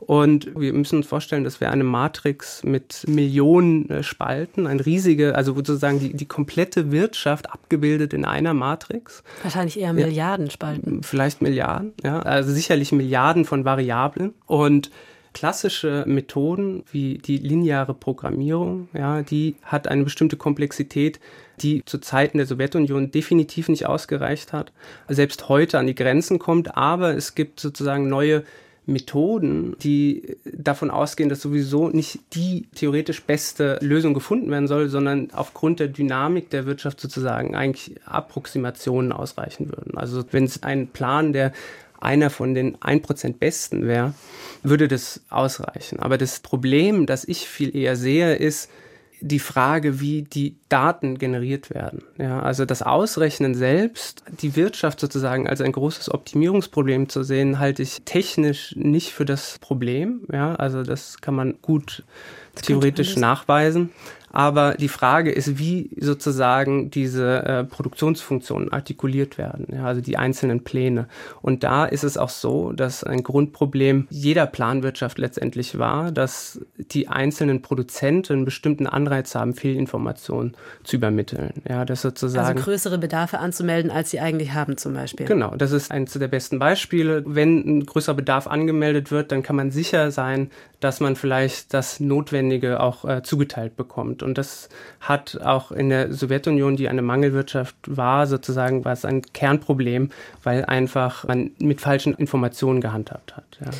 Und 0.00 0.58
wir 0.58 0.72
müssen 0.72 0.96
uns 0.96 1.06
vorstellen, 1.06 1.44
das 1.44 1.60
wäre 1.60 1.70
eine 1.70 1.84
Matrix 1.84 2.64
mit 2.64 3.04
Millionen 3.06 3.88
äh, 3.90 4.02
Spalten, 4.02 4.66
ein 4.66 4.80
riesige, 4.80 5.34
also 5.34 5.54
sozusagen 5.54 6.00
die, 6.00 6.14
die 6.14 6.26
komplette 6.26 6.90
Wirtschaft 6.90 7.52
abgebildet 7.52 8.14
in 8.14 8.24
einer 8.24 8.54
Matrix. 8.54 9.22
Wahrscheinlich 9.42 9.78
eher 9.78 9.92
Milliarden 9.92 10.50
Spalten. 10.50 11.02
Vielleicht 11.02 11.42
Milliarden, 11.42 11.92
ja. 12.02 12.20
Also 12.20 12.52
sicherlich 12.52 12.92
Milliarden 12.92 13.44
von 13.44 13.64
Variablen. 13.64 14.32
Und 14.46 14.90
klassische 15.32 16.04
Methoden 16.06 16.82
wie 16.90 17.18
die 17.18 17.36
lineare 17.36 17.94
Programmierung, 17.94 18.88
ja, 18.92 19.22
die 19.22 19.56
hat 19.62 19.88
eine 19.88 20.04
bestimmte 20.04 20.36
Komplexität, 20.36 21.20
die 21.60 21.84
zu 21.84 21.98
Zeiten 21.98 22.38
der 22.38 22.46
Sowjetunion 22.46 23.10
definitiv 23.10 23.68
nicht 23.68 23.86
ausgereicht 23.86 24.52
hat, 24.52 24.72
selbst 25.08 25.48
heute 25.48 25.78
an 25.78 25.86
die 25.86 25.94
Grenzen 25.94 26.38
kommt, 26.38 26.76
aber 26.76 27.16
es 27.16 27.34
gibt 27.34 27.60
sozusagen 27.60 28.08
neue 28.08 28.44
Methoden, 28.86 29.76
die 29.82 30.36
davon 30.44 30.90
ausgehen, 30.90 31.28
dass 31.28 31.40
sowieso 31.40 31.88
nicht 31.88 32.18
die 32.34 32.66
theoretisch 32.74 33.22
beste 33.22 33.78
Lösung 33.80 34.14
gefunden 34.14 34.50
werden 34.50 34.66
soll, 34.66 34.88
sondern 34.88 35.30
aufgrund 35.32 35.80
der 35.80 35.88
Dynamik 35.88 36.50
der 36.50 36.66
Wirtschaft 36.66 37.00
sozusagen 37.00 37.54
eigentlich 37.54 37.94
Approximationen 38.04 39.12
ausreichen 39.12 39.68
würden. 39.68 39.96
Also 39.96 40.24
wenn 40.32 40.44
es 40.44 40.62
einen 40.62 40.88
Plan, 40.88 41.32
der 41.32 41.52
einer 42.00 42.30
von 42.30 42.54
den 42.54 42.76
1% 42.76 43.38
Besten 43.38 43.86
wäre, 43.86 44.14
würde 44.62 44.88
das 44.88 45.20
ausreichen. 45.30 46.00
Aber 46.00 46.18
das 46.18 46.40
Problem, 46.40 47.06
das 47.06 47.24
ich 47.24 47.48
viel 47.48 47.74
eher 47.76 47.96
sehe, 47.96 48.34
ist 48.34 48.70
die 49.22 49.38
Frage, 49.38 50.00
wie 50.00 50.22
die 50.22 50.56
Daten 50.68 51.18
generiert 51.18 51.70
werden. 51.70 52.02
Ja, 52.18 52.40
also 52.40 52.64
das 52.64 52.82
Ausrechnen 52.82 53.54
selbst, 53.54 54.24
die 54.40 54.56
Wirtschaft 54.56 54.98
sozusagen 54.98 55.46
als 55.46 55.60
ein 55.60 55.72
großes 55.72 56.10
Optimierungsproblem 56.12 57.08
zu 57.08 57.22
sehen, 57.22 57.58
halte 57.58 57.82
ich 57.82 58.02
technisch 58.04 58.74
nicht 58.76 59.12
für 59.12 59.26
das 59.26 59.58
Problem. 59.58 60.22
Ja, 60.32 60.54
also 60.54 60.82
das 60.82 61.20
kann 61.20 61.34
man 61.34 61.54
gut 61.60 62.02
theoretisch 62.62 63.16
nachweisen. 63.16 63.90
Aber 64.32 64.74
die 64.74 64.88
Frage 64.88 65.32
ist, 65.32 65.58
wie 65.58 65.90
sozusagen 65.98 66.90
diese 66.90 67.42
äh, 67.42 67.64
Produktionsfunktionen 67.64 68.72
artikuliert 68.72 69.38
werden, 69.38 69.66
ja, 69.74 69.84
also 69.84 70.00
die 70.00 70.16
einzelnen 70.16 70.62
Pläne. 70.62 71.08
Und 71.42 71.64
da 71.64 71.84
ist 71.84 72.04
es 72.04 72.16
auch 72.16 72.28
so, 72.28 72.72
dass 72.72 73.02
ein 73.02 73.24
Grundproblem 73.24 74.06
jeder 74.08 74.46
Planwirtschaft 74.46 75.18
letztendlich 75.18 75.78
war, 75.78 76.12
dass 76.12 76.60
die 76.76 77.08
einzelnen 77.08 77.60
Produzenten 77.60 78.32
einen 78.32 78.44
bestimmten 78.44 78.86
Anreiz 78.86 79.34
haben, 79.34 79.54
Fehlinformationen 79.54 80.56
zu 80.84 80.96
übermitteln. 80.96 81.50
Ja, 81.68 81.84
das 81.84 82.02
sozusagen. 82.02 82.46
Also 82.46 82.64
größere 82.64 82.98
Bedarfe 82.98 83.40
anzumelden, 83.40 83.90
als 83.90 84.10
sie 84.12 84.20
eigentlich 84.20 84.54
haben 84.54 84.76
zum 84.76 84.94
Beispiel. 84.94 85.26
Genau, 85.26 85.56
das 85.56 85.72
ist 85.72 85.90
eines 85.90 86.12
der 86.12 86.28
besten 86.28 86.60
Beispiele. 86.60 87.24
Wenn 87.26 87.78
ein 87.78 87.86
größerer 87.86 88.14
Bedarf 88.14 88.46
angemeldet 88.46 89.10
wird, 89.10 89.32
dann 89.32 89.42
kann 89.42 89.56
man 89.56 89.72
sicher 89.72 90.12
sein, 90.12 90.50
dass 90.78 91.00
man 91.00 91.16
vielleicht 91.16 91.74
das 91.74 92.00
Notwendige 92.00 92.49
auch 92.80 93.04
äh, 93.04 93.22
zugeteilt 93.22 93.76
bekommt. 93.76 94.22
Und 94.22 94.38
das 94.38 94.68
hat 95.00 95.40
auch 95.42 95.72
in 95.72 95.88
der 95.88 96.12
Sowjetunion, 96.12 96.76
die 96.76 96.88
eine 96.88 97.02
Mangelwirtschaft 97.02 97.76
war, 97.86 98.26
sozusagen 98.26 98.84
war 98.84 98.92
es 98.92 99.04
ein 99.04 99.22
Kernproblem, 99.22 100.10
weil 100.42 100.64
einfach 100.64 101.24
man 101.24 101.52
mit 101.58 101.80
falschen 101.80 102.14
Informationen 102.14 102.80
gehandhabt 102.80 103.36
hat. 103.36 103.58
Ja. 103.64 103.70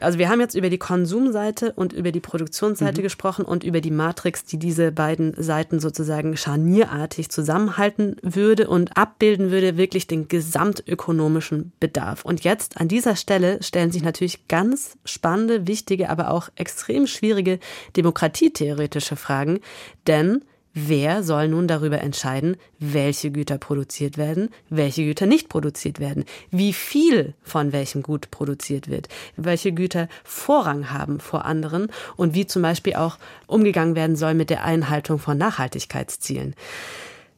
Also 0.00 0.18
wir 0.18 0.28
haben 0.28 0.40
jetzt 0.40 0.54
über 0.54 0.70
die 0.70 0.78
Konsumseite 0.78 1.72
und 1.72 1.92
über 1.92 2.10
die 2.10 2.20
Produktionsseite 2.20 3.00
mhm. 3.00 3.04
gesprochen 3.04 3.44
und 3.44 3.64
über 3.64 3.80
die 3.80 3.90
Matrix, 3.90 4.44
die 4.44 4.58
diese 4.58 4.92
beiden 4.92 5.34
Seiten 5.36 5.78
sozusagen 5.78 6.36
scharnierartig 6.36 7.28
zusammenhalten 7.30 8.16
würde 8.22 8.68
und 8.68 8.96
abbilden 8.96 9.50
würde, 9.50 9.76
wirklich 9.76 10.06
den 10.06 10.28
gesamtökonomischen 10.28 11.72
Bedarf. 11.80 12.24
Und 12.24 12.42
jetzt 12.44 12.80
an 12.80 12.88
dieser 12.88 13.16
Stelle 13.16 13.62
stellen 13.62 13.92
sich 13.92 14.02
natürlich 14.02 14.48
ganz 14.48 14.96
spannende, 15.04 15.66
wichtige, 15.66 16.08
aber 16.08 16.30
auch 16.30 16.48
extrem 16.56 17.06
schwierige 17.06 17.58
demokratietheoretische 17.96 19.16
Fragen, 19.16 19.60
denn 20.06 20.42
Wer 20.72 21.24
soll 21.24 21.48
nun 21.48 21.66
darüber 21.66 22.00
entscheiden, 22.00 22.56
welche 22.78 23.32
Güter 23.32 23.58
produziert 23.58 24.16
werden, 24.16 24.50
welche 24.68 25.04
Güter 25.04 25.26
nicht 25.26 25.48
produziert 25.48 25.98
werden, 25.98 26.24
wie 26.50 26.72
viel 26.72 27.34
von 27.42 27.72
welchem 27.72 28.04
Gut 28.04 28.30
produziert 28.30 28.88
wird, 28.88 29.08
welche 29.36 29.72
Güter 29.72 30.08
Vorrang 30.22 30.92
haben 30.92 31.18
vor 31.18 31.44
anderen 31.44 31.88
und 32.16 32.34
wie 32.34 32.46
zum 32.46 32.62
Beispiel 32.62 32.94
auch 32.94 33.18
umgegangen 33.48 33.96
werden 33.96 34.14
soll 34.14 34.34
mit 34.34 34.48
der 34.48 34.64
Einhaltung 34.64 35.18
von 35.18 35.36
Nachhaltigkeitszielen. 35.36 36.54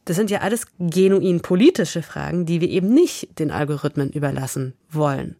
Das 0.05 0.15
sind 0.15 0.29
ja 0.29 0.41
alles 0.41 0.67
genuin 0.77 1.41
politische 1.41 2.03
Fragen, 2.03 2.45
die 2.45 2.61
wir 2.61 2.69
eben 2.69 2.93
nicht 2.93 3.39
den 3.39 3.49
Algorithmen 3.49 4.11
überlassen 4.11 4.73
wollen. 4.91 5.37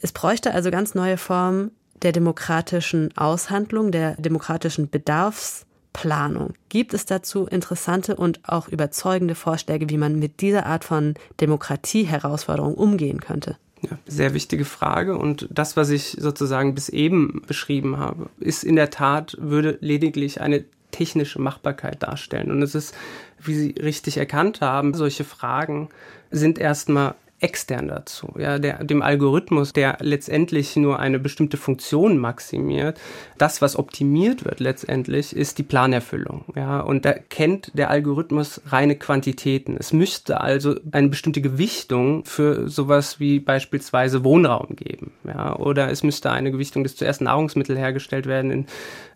Es 0.00 0.10
bräuchte 0.10 0.52
also 0.52 0.70
ganz 0.72 0.96
neue 0.96 1.16
Formen 1.16 1.70
der 2.02 2.10
demokratischen 2.10 3.16
Aushandlung, 3.16 3.92
der 3.92 4.14
demokratischen 4.14 4.88
Bedarfs 4.88 5.66
Planung. 5.92 6.54
Gibt 6.68 6.94
es 6.94 7.04
dazu 7.04 7.46
interessante 7.46 8.16
und 8.16 8.40
auch 8.48 8.68
überzeugende 8.68 9.34
Vorschläge, 9.34 9.88
wie 9.88 9.98
man 9.98 10.18
mit 10.18 10.40
dieser 10.40 10.66
Art 10.66 10.84
von 10.84 11.14
Demokratie-Herausforderung 11.40 12.74
umgehen 12.74 13.20
könnte? 13.20 13.56
Ja, 13.82 13.98
sehr 14.06 14.34
wichtige 14.34 14.64
Frage. 14.64 15.16
Und 15.16 15.48
das, 15.50 15.76
was 15.76 15.90
ich 15.90 16.16
sozusagen 16.18 16.74
bis 16.74 16.88
eben 16.88 17.42
beschrieben 17.46 17.96
habe, 17.98 18.28
ist 18.38 18.62
in 18.62 18.76
der 18.76 18.90
Tat, 18.90 19.36
würde 19.40 19.78
lediglich 19.80 20.40
eine 20.40 20.64
technische 20.90 21.40
Machbarkeit 21.40 22.02
darstellen. 22.02 22.50
Und 22.50 22.62
es 22.62 22.74
ist, 22.74 22.94
wie 23.38 23.54
Sie 23.54 23.74
richtig 23.80 24.16
erkannt 24.16 24.60
haben, 24.60 24.94
solche 24.94 25.24
Fragen 25.24 25.88
sind 26.30 26.58
erstmal 26.58 27.14
extern 27.40 27.88
dazu. 27.88 28.34
Ja, 28.38 28.58
der, 28.58 28.84
dem 28.84 29.02
Algorithmus, 29.02 29.72
der 29.72 29.96
letztendlich 30.00 30.76
nur 30.76 30.98
eine 30.98 31.18
bestimmte 31.18 31.56
Funktion 31.56 32.18
maximiert. 32.18 33.00
Das, 33.38 33.62
was 33.62 33.76
optimiert 33.76 34.44
wird 34.44 34.60
letztendlich, 34.60 35.34
ist 35.34 35.58
die 35.58 35.62
Planerfüllung. 35.62 36.44
Ja, 36.54 36.80
und 36.80 37.04
da 37.06 37.14
kennt 37.14 37.72
der 37.74 37.90
Algorithmus 37.90 38.60
reine 38.66 38.96
Quantitäten. 38.96 39.76
Es 39.78 39.92
müsste 39.92 40.40
also 40.40 40.76
eine 40.92 41.08
bestimmte 41.08 41.40
Gewichtung 41.40 42.24
für 42.26 42.68
sowas 42.68 43.20
wie 43.20 43.40
beispielsweise 43.40 44.22
Wohnraum 44.22 44.76
geben. 44.76 45.12
Ja, 45.24 45.56
oder 45.56 45.90
es 45.90 46.02
müsste 46.02 46.30
eine 46.30 46.50
Gewichtung, 46.50 46.82
dass 46.82 46.96
zuerst 46.96 47.22
Nahrungsmittel 47.22 47.76
hergestellt 47.78 48.26
werden 48.26 48.50
in 48.50 48.66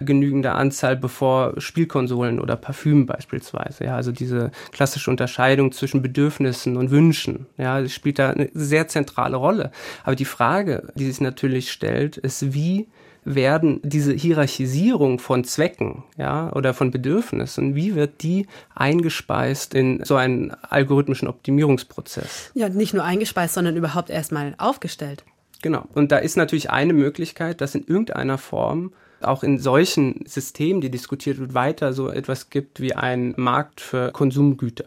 genügender 0.00 0.54
Anzahl, 0.54 0.96
bevor 0.96 1.60
Spielkonsolen 1.60 2.40
oder 2.40 2.56
Parfüm 2.56 3.04
beispielsweise. 3.04 3.84
Ja, 3.84 3.96
also 3.96 4.12
diese 4.12 4.50
klassische 4.72 5.10
Unterscheidung 5.10 5.72
zwischen 5.72 6.00
Bedürfnissen 6.00 6.78
und 6.78 6.90
Wünschen. 6.90 7.46
Ja, 7.58 7.80
das 7.80 7.92
spielt 8.14 8.18
da 8.18 8.30
eine 8.30 8.50
sehr 8.54 8.88
zentrale 8.88 9.36
Rolle. 9.36 9.70
Aber 10.04 10.16
die 10.16 10.24
Frage, 10.24 10.92
die 10.94 11.06
sich 11.06 11.20
natürlich 11.20 11.72
stellt, 11.72 12.16
ist, 12.16 12.54
wie 12.54 12.88
werden 13.24 13.80
diese 13.82 14.12
Hierarchisierung 14.12 15.18
von 15.18 15.44
Zwecken, 15.44 16.04
ja, 16.18 16.52
oder 16.52 16.74
von 16.74 16.90
Bedürfnissen, 16.90 17.74
wie 17.74 17.94
wird 17.94 18.22
die 18.22 18.46
eingespeist 18.74 19.72
in 19.74 20.04
so 20.04 20.16
einen 20.16 20.50
algorithmischen 20.50 21.28
Optimierungsprozess? 21.28 22.50
Ja, 22.54 22.68
nicht 22.68 22.92
nur 22.92 23.02
eingespeist, 23.02 23.54
sondern 23.54 23.76
überhaupt 23.76 24.10
erstmal 24.10 24.54
aufgestellt. 24.58 25.24
Genau. 25.62 25.84
Und 25.94 26.12
da 26.12 26.18
ist 26.18 26.36
natürlich 26.36 26.70
eine 26.70 26.92
Möglichkeit, 26.92 27.62
dass 27.62 27.74
in 27.74 27.86
irgendeiner 27.86 28.36
Form 28.36 28.92
auch 29.22 29.42
in 29.42 29.58
solchen 29.58 30.26
Systemen, 30.26 30.82
die 30.82 30.90
diskutiert 30.90 31.38
wird, 31.38 31.54
weiter 31.54 31.94
so 31.94 32.10
etwas 32.10 32.50
gibt 32.50 32.80
wie 32.80 32.94
ein 32.94 33.32
Markt 33.38 33.80
für 33.80 34.12
Konsumgüter. 34.12 34.84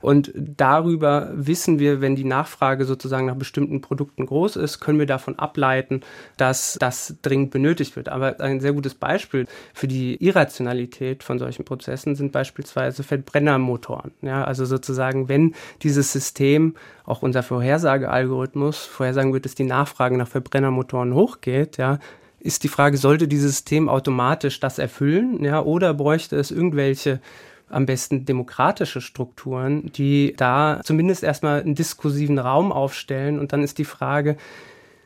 Und 0.00 0.32
darüber 0.34 1.30
wissen 1.34 1.78
wir, 1.78 2.00
wenn 2.00 2.16
die 2.16 2.24
Nachfrage 2.24 2.84
sozusagen 2.84 3.26
nach 3.26 3.36
bestimmten 3.36 3.80
Produkten 3.80 4.26
groß 4.26 4.56
ist, 4.56 4.80
können 4.80 4.98
wir 4.98 5.06
davon 5.06 5.38
ableiten, 5.38 6.02
dass 6.36 6.76
das 6.80 7.16
dringend 7.22 7.50
benötigt 7.50 7.96
wird. 7.96 8.08
Aber 8.08 8.40
ein 8.40 8.60
sehr 8.60 8.72
gutes 8.72 8.94
Beispiel 8.94 9.46
für 9.74 9.88
die 9.88 10.22
Irrationalität 10.24 11.22
von 11.22 11.38
solchen 11.38 11.64
Prozessen 11.64 12.14
sind 12.14 12.32
beispielsweise 12.32 13.02
Verbrennermotoren. 13.02 14.12
Ja, 14.22 14.44
also 14.44 14.64
sozusagen, 14.64 15.28
wenn 15.28 15.54
dieses 15.82 16.12
System, 16.12 16.74
auch 17.04 17.22
unser 17.22 17.42
Vorhersagealgorithmus, 17.42 18.84
vorhersagen 18.84 19.32
wird, 19.32 19.46
dass 19.46 19.54
die 19.54 19.64
Nachfrage 19.64 20.16
nach 20.16 20.28
Verbrennermotoren 20.28 21.14
hochgeht, 21.14 21.78
ja, 21.78 21.98
ist 22.40 22.62
die 22.64 22.68
Frage, 22.68 22.96
sollte 22.96 23.26
dieses 23.26 23.52
System 23.52 23.88
automatisch 23.88 24.60
das 24.60 24.78
erfüllen, 24.78 25.42
ja, 25.42 25.60
oder 25.60 25.92
bräuchte 25.94 26.36
es 26.36 26.50
irgendwelche 26.50 27.20
am 27.70 27.86
besten 27.86 28.24
demokratische 28.24 29.00
Strukturen, 29.00 29.90
die 29.92 30.34
da 30.36 30.80
zumindest 30.84 31.22
erstmal 31.22 31.60
einen 31.60 31.74
diskursiven 31.74 32.38
Raum 32.38 32.72
aufstellen 32.72 33.38
und 33.38 33.52
dann 33.52 33.62
ist 33.62 33.78
die 33.78 33.84
Frage, 33.84 34.36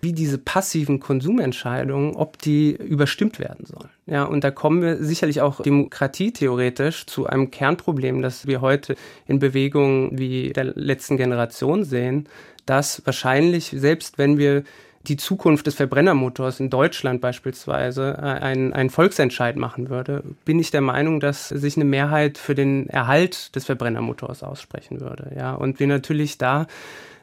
wie 0.03 0.13
diese 0.13 0.37
passiven 0.37 0.99
Konsumentscheidungen, 0.99 2.17
ob 2.17 2.37
die 2.39 2.73
überstimmt 2.73 3.39
werden 3.39 3.67
sollen. 3.67 3.89
Ja, 4.07 4.25
und 4.25 4.43
da 4.43 4.51
kommen 4.51 4.83
wir 4.83 4.97
sicherlich 4.97 5.41
auch 5.41 5.61
demokratietheoretisch 5.61 7.07
zu 7.07 7.29
einem 7.29 7.53
Kernproblem, 7.53 8.21
das 8.21 8.49
wir 8.49 8.61
heute 8.61 8.97
in 9.29 9.39
Bewegungen 9.39 10.19
wie 10.19 10.53
der 10.53 10.65
letzten 10.65 11.17
Generation 11.17 11.85
sehen, 11.85 12.29
dass 12.67 13.03
wahrscheinlich, 13.05 13.73
selbst 13.77 14.19
wenn 14.19 14.39
wir 14.39 14.65
die 15.09 15.17
Zukunft 15.17 15.67
des 15.67 15.75
Verbrennermotors 15.75 16.61
in 16.61 16.71
Deutschland 16.71 17.21
beispielsweise 17.21 18.17
äh, 18.19 18.23
einen, 18.23 18.91
Volksentscheid 18.91 19.57
machen 19.57 19.91
würde, 19.91 20.23
bin 20.45 20.59
ich 20.59 20.71
der 20.71 20.81
Meinung, 20.81 21.21
dass 21.21 21.49
sich 21.49 21.77
eine 21.77 21.85
Mehrheit 21.85 22.39
für 22.39 22.55
den 22.55 22.89
Erhalt 22.89 23.55
des 23.57 23.65
Verbrennermotors 23.65 24.43
aussprechen 24.43 25.01
würde. 25.01 25.33
Ja, 25.37 25.55
und 25.55 25.81
wir 25.81 25.87
natürlich 25.87 26.39
da 26.39 26.67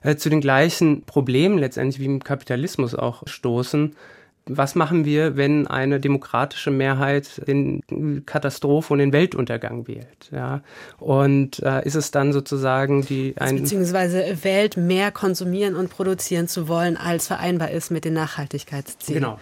äh, 0.02 0.16
zu 0.16 0.30
den 0.30 0.42
gleichen 0.42 1.04
Problemen 1.04 1.58
letztendlich 1.58 2.00
wie 2.00 2.06
im 2.06 2.24
Kapitalismus 2.24 2.96
auch 2.96 3.24
stoßen 3.28 3.96
was 4.50 4.76
machen 4.76 5.06
wir, 5.06 5.38
wenn 5.38 5.68
eine 5.68 6.00
demokratische 6.00 6.72
Mehrheit 6.72 7.48
den 7.48 7.82
Katastrophe 8.26 8.94
und 8.94 9.00
den 9.00 9.14
Weltuntergang 9.14 9.88
wählt? 9.88 10.30
Ja? 10.32 10.62
Und 10.98 11.60
äh, 11.60 11.86
ist 11.86 11.96
es 11.96 12.12
dann 12.12 12.34
sozusagen 12.34 13.06
die 13.06 13.36
ein 13.38 13.58
beziehungsweise 13.58 14.38
wählt 14.44 14.76
mehr 14.76 15.12
konsumieren 15.12 15.76
und 15.76 15.90
produzieren 15.90 16.48
zu 16.48 16.68
wollen, 16.68 16.98
als 16.98 17.28
vereinbar 17.28 17.72
ist 17.72 17.92
mit 17.92 18.06
den 18.06 18.14
Nachhaltigkeitszielen? 18.14 19.22
Genau. 19.22 19.40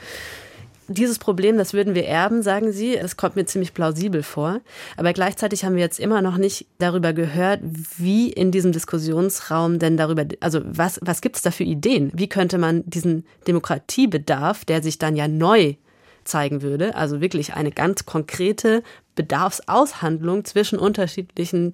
Dieses 0.89 1.19
Problem, 1.19 1.57
das 1.57 1.73
würden 1.73 1.95
wir 1.95 2.05
erben, 2.05 2.41
sagen 2.41 2.71
Sie. 2.71 2.95
Es 2.95 3.17
kommt 3.17 3.35
mir 3.35 3.45
ziemlich 3.45 3.73
plausibel 3.73 4.23
vor. 4.23 4.61
Aber 4.95 5.11
gleichzeitig 5.11 5.65
haben 5.65 5.75
wir 5.75 5.81
jetzt 5.81 5.99
immer 5.99 6.21
noch 6.21 6.37
nicht 6.37 6.65
darüber 6.77 7.11
gehört, 7.11 7.59
wie 7.97 8.31
in 8.31 8.51
diesem 8.51 8.71
Diskussionsraum 8.71 9.79
denn 9.79 9.97
darüber, 9.97 10.25
also 10.39 10.61
was, 10.63 10.99
was 11.03 11.21
gibt 11.21 11.35
es 11.35 11.41
da 11.41 11.51
für 11.51 11.65
Ideen? 11.65 12.11
Wie 12.13 12.29
könnte 12.29 12.57
man 12.57 12.83
diesen 12.85 13.25
Demokratiebedarf, 13.47 14.63
der 14.63 14.81
sich 14.81 14.97
dann 14.97 15.17
ja 15.17 15.27
neu 15.27 15.75
zeigen 16.23 16.61
würde, 16.61 16.95
also 16.95 17.21
wirklich 17.21 17.53
eine 17.53 17.71
ganz 17.71 18.05
konkrete 18.05 18.83
Bedarfsaushandlung 19.15 20.45
zwischen 20.45 20.79
unterschiedlichen 20.79 21.71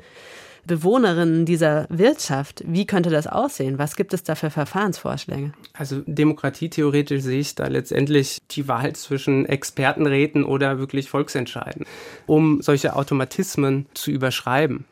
Bewohnerinnen 0.66 1.46
dieser 1.46 1.88
Wirtschaft. 1.90 2.64
Wie 2.66 2.86
könnte 2.86 3.10
das 3.10 3.28
aussehen? 3.28 3.78
Was 3.78 3.96
gibt 3.96 4.14
es 4.14 4.24
da 4.24 4.36
für 4.36 4.50
Verfahrensvorschläge? 4.50 5.54
Also 5.74 6.02
demokratietheoretisch 6.06 7.22
sehe 7.22 7.40
ich 7.40 7.56
da 7.56 7.68
letztendlich 7.68 8.42
die 8.52 8.68
Wahl 8.68 8.94
zwischen 8.94 9.46
Expertenräten 9.46 10.44
oder 10.44 10.80
wirklich 10.80 11.10
Volksentscheiden, 11.10 11.86
um 12.28 12.62
solche 12.62 12.96
Automatismen 12.96 13.88
zu 13.94 14.12
überschreiben. 14.12 14.86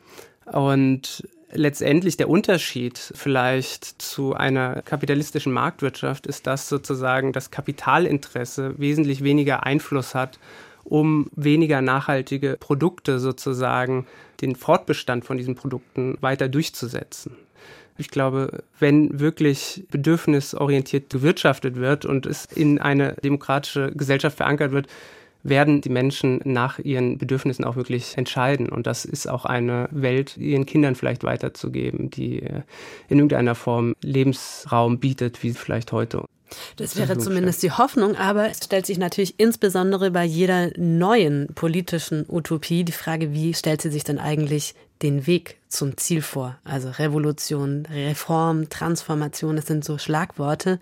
Und 0.44 1.26
letztendlich 1.52 2.16
der 2.16 2.28
Unterschied 2.28 2.98
vielleicht 2.98 4.00
zu 4.00 4.34
einer 4.34 4.82
kapitalistischen 4.82 5.52
Marktwirtschaft 5.52 6.26
ist, 6.26 6.46
dass 6.46 6.68
sozusagen 6.68 7.32
das 7.32 7.50
Kapitalinteresse 7.50 8.78
wesentlich 8.78 9.22
weniger 9.22 9.64
Einfluss 9.64 10.14
hat 10.14 10.38
um 10.84 11.26
weniger 11.34 11.82
nachhaltige 11.82 12.56
Produkte 12.58 13.18
sozusagen 13.18 14.06
den 14.40 14.56
Fortbestand 14.56 15.24
von 15.24 15.36
diesen 15.36 15.54
Produkten 15.54 16.16
weiter 16.20 16.48
durchzusetzen. 16.48 17.36
Ich 17.98 18.08
glaube, 18.08 18.64
wenn 18.78 19.20
wirklich 19.20 19.84
bedürfnisorientiert 19.90 21.10
gewirtschaftet 21.10 21.76
wird 21.76 22.04
und 22.04 22.26
es 22.26 22.46
in 22.46 22.80
eine 22.80 23.14
demokratische 23.22 23.92
Gesellschaft 23.92 24.38
verankert 24.38 24.72
wird, 24.72 24.88
werden 25.44 25.80
die 25.80 25.88
Menschen 25.88 26.40
nach 26.44 26.78
ihren 26.78 27.18
Bedürfnissen 27.18 27.64
auch 27.64 27.76
wirklich 27.76 28.16
entscheiden. 28.16 28.68
Und 28.68 28.86
das 28.86 29.04
ist 29.04 29.28
auch 29.28 29.44
eine 29.44 29.88
Welt, 29.90 30.36
ihren 30.36 30.66
Kindern 30.66 30.94
vielleicht 30.94 31.24
weiterzugeben, 31.24 32.10
die 32.10 32.38
in 33.08 33.18
irgendeiner 33.18 33.54
Form 33.54 33.94
Lebensraum 34.02 34.98
bietet, 34.98 35.42
wie 35.42 35.52
vielleicht 35.52 35.92
heute. 35.92 36.24
Das 36.76 36.96
wäre 36.96 37.18
zumindest 37.18 37.62
die 37.62 37.70
Hoffnung, 37.70 38.16
aber 38.16 38.50
es 38.50 38.58
stellt 38.64 38.86
sich 38.86 38.98
natürlich 38.98 39.38
insbesondere 39.38 40.10
bei 40.10 40.24
jeder 40.24 40.70
neuen 40.76 41.48
politischen 41.54 42.24
Utopie 42.28 42.84
die 42.84 42.92
Frage, 42.92 43.32
wie 43.32 43.54
stellt 43.54 43.82
sie 43.82 43.90
sich 43.90 44.04
denn 44.04 44.18
eigentlich 44.18 44.74
den 45.02 45.26
Weg 45.26 45.58
zum 45.72 45.96
Ziel 45.96 46.22
vor. 46.22 46.58
Also 46.64 46.90
Revolution, 46.90 47.86
Reform, 47.90 48.68
Transformation, 48.68 49.56
das 49.56 49.66
sind 49.66 49.84
so 49.84 49.98
Schlagworte, 49.98 50.78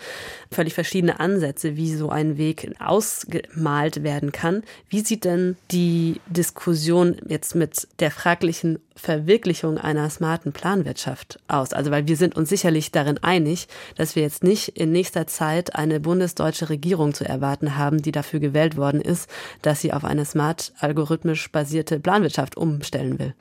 völlig 0.50 0.74
verschiedene 0.74 1.20
Ansätze, 1.20 1.76
wie 1.76 1.94
so 1.94 2.10
ein 2.10 2.36
Weg 2.36 2.74
ausgemalt 2.80 4.02
werden 4.02 4.32
kann. 4.32 4.62
Wie 4.88 5.00
sieht 5.00 5.24
denn 5.24 5.56
die 5.70 6.20
Diskussion 6.26 7.16
jetzt 7.26 7.54
mit 7.54 7.86
der 8.00 8.10
fraglichen 8.10 8.80
Verwirklichung 8.96 9.78
einer 9.78 10.10
smarten 10.10 10.52
Planwirtschaft 10.52 11.38
aus? 11.46 11.72
Also, 11.72 11.90
weil 11.90 12.08
wir 12.08 12.16
sind 12.16 12.36
uns 12.36 12.48
sicherlich 12.48 12.90
darin 12.90 13.18
einig, 13.18 13.68
dass 13.96 14.16
wir 14.16 14.24
jetzt 14.24 14.42
nicht 14.42 14.76
in 14.76 14.90
nächster 14.90 15.26
Zeit 15.26 15.76
eine 15.76 16.00
bundesdeutsche 16.00 16.68
Regierung 16.68 17.14
zu 17.14 17.24
erwarten 17.24 17.76
haben, 17.76 18.02
die 18.02 18.12
dafür 18.12 18.40
gewählt 18.40 18.76
worden 18.76 19.00
ist, 19.00 19.30
dass 19.62 19.80
sie 19.80 19.92
auf 19.92 20.04
eine 20.04 20.24
smart 20.24 20.72
algorithmisch 20.80 21.50
basierte 21.52 22.00
Planwirtschaft 22.00 22.56
umstellen 22.56 23.18
will. 23.18 23.34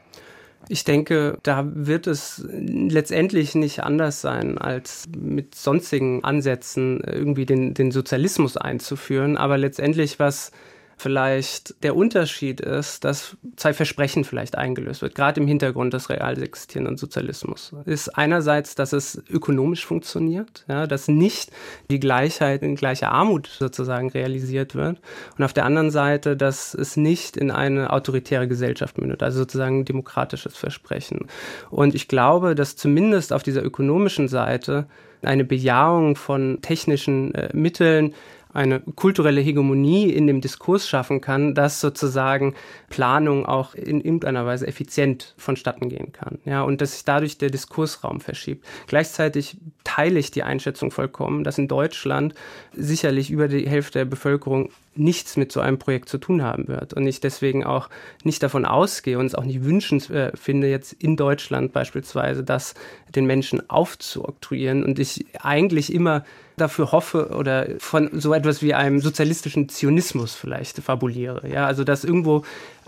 Ich 0.71 0.83
denke, 0.83 1.39
da 1.41 1.67
wird 1.73 2.05
es 2.05 2.45
letztendlich 2.47 3.55
nicht 3.55 3.81
anders 3.83 4.21
sein, 4.21 4.59
als 4.59 5.09
mit 5.17 5.55
sonstigen 5.55 6.23
Ansätzen 6.23 7.01
irgendwie 7.01 7.47
den, 7.47 7.73
den 7.73 7.89
Sozialismus 7.91 8.55
einzuführen. 8.55 9.35
Aber 9.35 9.57
letztendlich, 9.57 10.19
was 10.19 10.51
vielleicht 10.99 11.81
der 11.81 11.95
Unterschied 11.95 12.59
ist, 12.59 13.05
dass 13.05 13.37
zwei 13.55 13.73
Versprechen 13.73 14.25
vielleicht 14.25 14.57
eingelöst 14.57 15.01
wird, 15.01 15.15
gerade 15.15 15.39
im 15.39 15.47
Hintergrund 15.47 15.93
des 15.93 16.09
real 16.09 16.41
existierenden 16.43 16.97
Sozialismus. 16.97 17.73
Ist 17.85 18.09
einerseits, 18.09 18.75
dass 18.75 18.91
es 18.91 19.23
ökonomisch 19.29 19.85
funktioniert, 19.85 20.65
ja, 20.67 20.87
dass 20.87 21.07
nicht 21.07 21.51
die 21.89 22.01
Gleichheit 22.01 22.63
in 22.63 22.75
gleicher 22.75 23.11
Armut 23.13 23.47
sozusagen 23.47 24.09
realisiert 24.09 24.75
wird 24.75 24.99
und 25.37 25.45
auf 25.45 25.53
der 25.53 25.63
anderen 25.63 25.89
Seite, 25.89 26.35
dass 26.35 26.73
es 26.73 26.97
nicht 26.97 27.37
in 27.37 27.49
eine 27.49 27.93
autoritäre 27.93 28.49
Gesellschaft 28.49 28.97
mündet, 28.97 29.23
also 29.23 29.39
sozusagen 29.39 29.79
ein 29.79 29.85
demokratisches 29.85 30.57
Versprechen. 30.57 31.27
Und 31.69 31.95
ich 31.95 32.09
glaube, 32.09 32.55
dass 32.55 32.75
zumindest 32.75 33.31
auf 33.31 33.43
dieser 33.43 33.63
ökonomischen 33.63 34.27
Seite 34.27 34.87
eine 35.21 35.43
Bejahung 35.43 36.15
von 36.15 36.59
technischen 36.61 37.33
äh, 37.35 37.49
Mitteln 37.53 38.13
eine 38.51 38.79
kulturelle 38.79 39.41
Hegemonie 39.41 40.09
in 40.09 40.25
dem 40.25 40.41
Diskurs 40.41 40.87
schaffen 40.87 41.21
kann, 41.21 41.53
dass 41.53 41.79
sozusagen 41.79 42.55
Planung 42.89 43.45
auch 43.45 43.75
in 43.75 44.01
irgendeiner 44.01 44.45
Weise 44.45 44.65
effizient 44.65 45.35
vonstatten 45.37 45.89
gehen 45.89 46.11
kann. 46.13 46.39
Ja, 46.45 46.63
und 46.63 46.81
dass 46.81 46.93
sich 46.93 47.05
dadurch 47.05 47.37
der 47.37 47.51
Diskursraum 47.51 48.21
verschiebt. 48.21 48.65
Gleichzeitig 48.87 49.57
teile 49.83 50.19
ich 50.19 50.31
die 50.31 50.43
Einschätzung 50.43 50.89
vollkommen, 50.89 51.43
dass 51.43 51.59
in 51.59 51.67
Deutschland 51.67 52.33
sicherlich 52.73 53.29
über 53.29 53.47
die 53.47 53.67
Hälfte 53.67 53.99
der 53.99 54.05
Bevölkerung 54.05 54.69
nichts 54.95 55.37
mit 55.37 55.51
so 55.51 55.59
einem 55.59 55.79
Projekt 55.79 56.09
zu 56.09 56.17
tun 56.17 56.43
haben 56.43 56.67
wird. 56.67 56.93
Und 56.93 57.07
ich 57.07 57.19
deswegen 57.19 57.63
auch 57.63 57.89
nicht 58.23 58.43
davon 58.43 58.65
ausgehe 58.65 59.17
und 59.17 59.25
es 59.25 59.35
auch 59.35 59.45
nicht 59.45 59.63
wünschend 59.63 60.09
äh, 60.09 60.31
finde, 60.35 60.69
jetzt 60.69 60.93
in 60.93 61.15
Deutschland 61.15 61.71
beispielsweise 61.73 62.43
das 62.43 62.73
den 63.15 63.25
Menschen 63.25 63.69
aufzuoktroyieren. 63.69 64.83
Und 64.83 64.99
ich 64.99 65.25
eigentlich 65.41 65.93
immer 65.93 66.25
dafür 66.57 66.91
hoffe 66.91 67.29
oder 67.29 67.67
von 67.79 68.09
so 68.19 68.33
etwas 68.33 68.61
wie 68.61 68.73
einem 68.73 68.99
sozialistischen 68.99 69.69
Zionismus 69.69 70.35
vielleicht 70.35 70.79
fabuliere. 70.79 71.47
Ja, 71.49 71.65
also 71.65 71.83
dass 71.83 72.03
irgendwo 72.03 72.43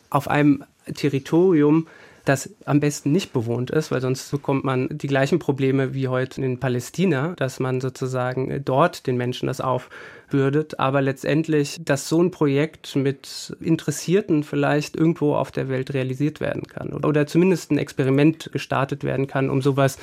auf 0.10 0.28
einem 0.28 0.64
Territorium 0.94 1.88
das 2.26 2.50
am 2.66 2.80
besten 2.80 3.12
nicht 3.12 3.34
bewohnt 3.34 3.72
ist, 3.72 3.92
weil 3.92 4.02
sonst 4.02 4.30
bekommt 4.32 4.64
man 4.64 4.90
die 4.92 5.08
gleichen 5.08 5.40
Probleme 5.40 5.94
wie 5.94 6.08
heute 6.08 6.42
in 6.42 6.60
Palästina, 6.60 7.34
dass 7.36 7.60
man 7.60 7.82
sozusagen 7.82 8.64
dort 8.64 9.08
den 9.08 9.18
Menschen 9.18 9.48
das 9.48 9.62
aufbürdet. 9.62 10.80
Aber 10.80 11.02
letztendlich, 11.02 11.82
dass 11.84 12.08
so 12.08 12.22
ein 12.22 12.32
Projekt 12.32 12.96
mit 12.96 13.56
Interessierten 13.60 14.44
vielleicht 14.44 14.96
irgendwo 14.96 15.36
auf 15.36 15.52
der 15.52 15.70
Welt 15.70 15.94
realisiert 15.94 16.40
werden 16.40 16.64
kann 16.64 16.94
oder 16.94 17.26
zumindest 17.28 17.72
ein 17.72 17.78
Experiment 17.78 18.52
gestartet 18.52 19.04
werden 19.04 19.28
kann, 19.28 19.50
um 19.50 19.62
sowas 19.62 19.98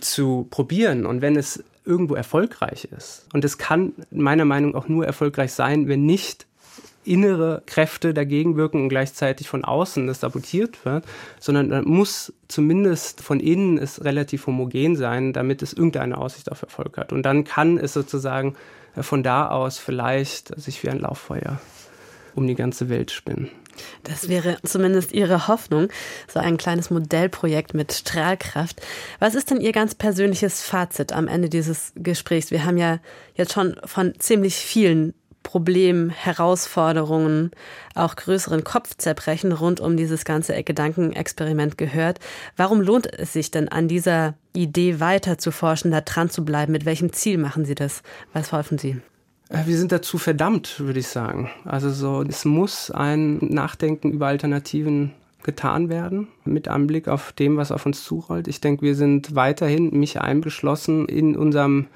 zu 0.00 0.46
probieren. 0.50 1.06
Und 1.06 1.20
wenn 1.20 1.36
es 1.36 1.62
irgendwo 1.84 2.14
erfolgreich 2.14 2.88
ist. 2.96 3.26
Und 3.32 3.44
es 3.44 3.58
kann 3.58 3.92
meiner 4.10 4.44
Meinung 4.44 4.72
nach 4.72 4.82
auch 4.82 4.88
nur 4.88 5.04
erfolgreich 5.04 5.52
sein, 5.52 5.88
wenn 5.88 6.06
nicht 6.06 6.46
innere 7.04 7.62
Kräfte 7.66 8.14
dagegen 8.14 8.56
wirken 8.56 8.82
und 8.82 8.88
gleichzeitig 8.88 9.48
von 9.48 9.64
außen 9.64 10.06
das 10.06 10.20
sabotiert 10.20 10.84
wird, 10.84 11.04
sondern 11.40 11.70
dann 11.70 11.84
muss 11.84 12.32
zumindest 12.48 13.20
von 13.20 13.40
innen 13.40 13.78
es 13.78 14.04
relativ 14.04 14.46
homogen 14.46 14.96
sein, 14.96 15.32
damit 15.32 15.62
es 15.62 15.72
irgendeine 15.72 16.18
Aussicht 16.18 16.50
auf 16.50 16.62
Erfolg 16.62 16.96
hat. 16.96 17.12
Und 17.12 17.22
dann 17.22 17.44
kann 17.44 17.78
es 17.78 17.92
sozusagen 17.92 18.54
von 18.96 19.22
da 19.22 19.48
aus 19.48 19.78
vielleicht 19.78 20.58
sich 20.60 20.82
wie 20.82 20.90
ein 20.90 21.00
Lauffeuer 21.00 21.60
um 22.34 22.46
die 22.46 22.54
ganze 22.54 22.88
Welt 22.88 23.10
spinnen. 23.10 23.50
Das 24.02 24.28
wäre 24.28 24.58
zumindest 24.64 25.12
Ihre 25.12 25.48
Hoffnung, 25.48 25.88
so 26.28 26.40
ein 26.40 26.56
kleines 26.56 26.90
Modellprojekt 26.90 27.74
mit 27.74 27.92
Strahlkraft. 27.92 28.80
Was 29.18 29.34
ist 29.34 29.50
denn 29.50 29.60
Ihr 29.60 29.72
ganz 29.72 29.94
persönliches 29.94 30.62
Fazit 30.62 31.12
am 31.12 31.28
Ende 31.28 31.48
dieses 31.48 31.92
Gesprächs? 31.96 32.50
Wir 32.50 32.64
haben 32.64 32.76
ja 32.76 32.98
jetzt 33.34 33.52
schon 33.52 33.76
von 33.84 34.12
ziemlich 34.18 34.56
vielen 34.56 35.14
Problemen, 35.42 36.10
Herausforderungen, 36.10 37.50
auch 37.94 38.16
größeren 38.16 38.64
Kopfzerbrechen 38.64 39.52
rund 39.52 39.80
um 39.80 39.96
dieses 39.96 40.24
ganze 40.24 40.62
Gedankenexperiment 40.62 41.78
gehört. 41.78 42.18
Warum 42.56 42.80
lohnt 42.80 43.12
es 43.18 43.32
sich 43.32 43.50
denn 43.50 43.68
an 43.68 43.88
dieser 43.88 44.34
Idee 44.52 45.00
weiter 45.00 45.38
zu 45.38 45.50
forschen, 45.50 45.90
da 45.90 46.00
dran 46.00 46.30
zu 46.30 46.44
bleiben? 46.44 46.72
Mit 46.72 46.84
welchem 46.84 47.12
Ziel 47.12 47.38
machen 47.38 47.64
Sie 47.64 47.74
das? 47.74 48.02
Was 48.32 48.52
hoffen 48.52 48.78
Sie? 48.78 49.00
Äh, 49.48 49.66
wir 49.66 49.76
sind 49.76 49.92
dazu 49.92 50.18
verdammt, 50.18 50.80
würde 50.80 51.00
ich 51.00 51.08
sagen. 51.08 51.50
Also 51.64 51.90
so, 51.90 52.22
es 52.22 52.44
muss 52.44 52.90
ein 52.90 53.38
Nachdenken 53.38 54.10
über 54.10 54.28
Alternativen 54.28 55.12
getan 55.42 55.88
werden, 55.88 56.28
mit 56.44 56.68
Anblick 56.68 57.08
auf 57.08 57.32
dem, 57.32 57.56
was 57.56 57.72
auf 57.72 57.84
uns 57.84 58.04
zurollt. 58.04 58.48
Ich 58.48 58.60
denke, 58.60 58.82
wir 58.82 58.94
sind 58.94 59.34
weiterhin, 59.34 59.90
mich 59.98 60.20
einbeschlossen, 60.20 61.06
in 61.06 61.36
unserem 61.36 61.86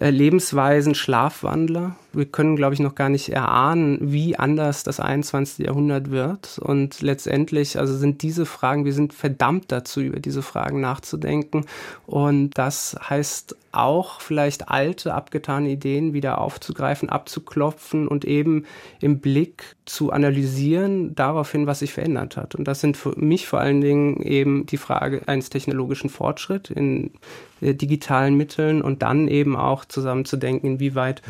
äh, 0.00 0.10
Lebensweisen 0.10 0.94
Schlafwandler. 0.94 1.96
Wir 2.14 2.26
können, 2.26 2.56
glaube 2.56 2.74
ich, 2.74 2.80
noch 2.80 2.94
gar 2.94 3.08
nicht 3.08 3.28
erahnen, 3.28 3.98
wie 4.00 4.38
anders 4.38 4.82
das 4.82 5.00
21. 5.00 5.66
Jahrhundert 5.66 6.10
wird. 6.10 6.58
Und 6.58 7.00
letztendlich, 7.02 7.78
also 7.78 7.96
sind 7.96 8.22
diese 8.22 8.46
Fragen, 8.46 8.84
wir 8.84 8.92
sind 8.92 9.12
verdammt 9.12 9.72
dazu, 9.72 10.00
über 10.00 10.20
diese 10.20 10.42
Fragen 10.42 10.80
nachzudenken. 10.80 11.66
Und 12.06 12.56
das 12.56 12.96
heißt 13.08 13.56
auch 13.74 14.20
vielleicht 14.20 14.68
alte, 14.68 15.14
abgetane 15.14 15.68
Ideen 15.70 16.12
wieder 16.12 16.40
aufzugreifen, 16.40 17.08
abzuklopfen 17.08 18.06
und 18.06 18.24
eben 18.24 18.66
im 19.00 19.18
Blick 19.18 19.76
zu 19.84 20.12
analysieren, 20.12 21.14
daraufhin, 21.14 21.66
was 21.66 21.80
sich 21.80 21.92
verändert 21.92 22.36
hat. 22.36 22.54
Und 22.54 22.68
das 22.68 22.80
sind 22.80 22.96
für 22.96 23.18
mich 23.18 23.46
vor 23.46 23.60
allen 23.60 23.80
Dingen 23.80 24.22
eben 24.22 24.66
die 24.66 24.76
Frage 24.76 25.22
eines 25.26 25.50
technologischen 25.50 26.08
Fortschritts 26.08 26.70
in 26.70 27.10
äh, 27.60 27.74
digitalen 27.74 28.36
Mitteln 28.36 28.82
und 28.82 29.02
dann 29.02 29.28
eben 29.28 29.56
auch 29.56 29.84
zusammenzudenken, 29.84 30.74
inwieweit 30.74 31.22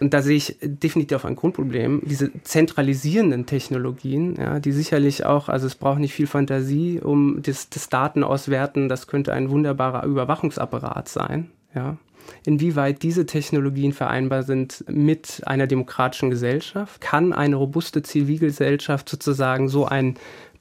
und 0.00 0.14
da 0.14 0.22
sehe 0.22 0.36
ich 0.36 0.56
definitiv 0.62 1.24
ein 1.24 1.36
Grundproblem. 1.36 2.02
Diese 2.04 2.30
zentralisierenden 2.42 3.46
Technologien, 3.46 4.36
ja, 4.36 4.60
die 4.60 4.72
sicherlich 4.72 5.24
auch, 5.24 5.48
also 5.48 5.66
es 5.66 5.74
braucht 5.74 5.98
nicht 5.98 6.14
viel 6.14 6.26
Fantasie, 6.26 7.00
um 7.02 7.42
das, 7.42 7.68
das 7.68 7.88
Datenauswerten, 7.88 8.88
das 8.88 9.06
könnte 9.06 9.32
ein 9.32 9.50
wunderbarer 9.50 10.04
Überwachungsapparat 10.04 11.08
sein. 11.08 11.50
Ja. 11.74 11.96
Inwieweit 12.44 13.02
diese 13.02 13.26
Technologien 13.26 13.92
vereinbar 13.92 14.42
sind 14.42 14.84
mit 14.88 15.42
einer 15.46 15.66
demokratischen 15.66 16.30
Gesellschaft? 16.30 17.00
Kann 17.00 17.32
eine 17.32 17.56
robuste 17.56 18.02
Zivilgesellschaft 18.02 19.08
sozusagen 19.08 19.68
so 19.68 19.86
ein 19.86 20.16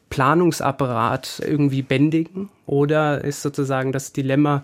Planungsapparat 0.10 1.42
irgendwie 1.46 1.82
bändigen? 1.82 2.50
Oder 2.66 3.24
ist 3.24 3.42
sozusagen 3.42 3.92
das 3.92 4.14
Dilemma 4.14 4.64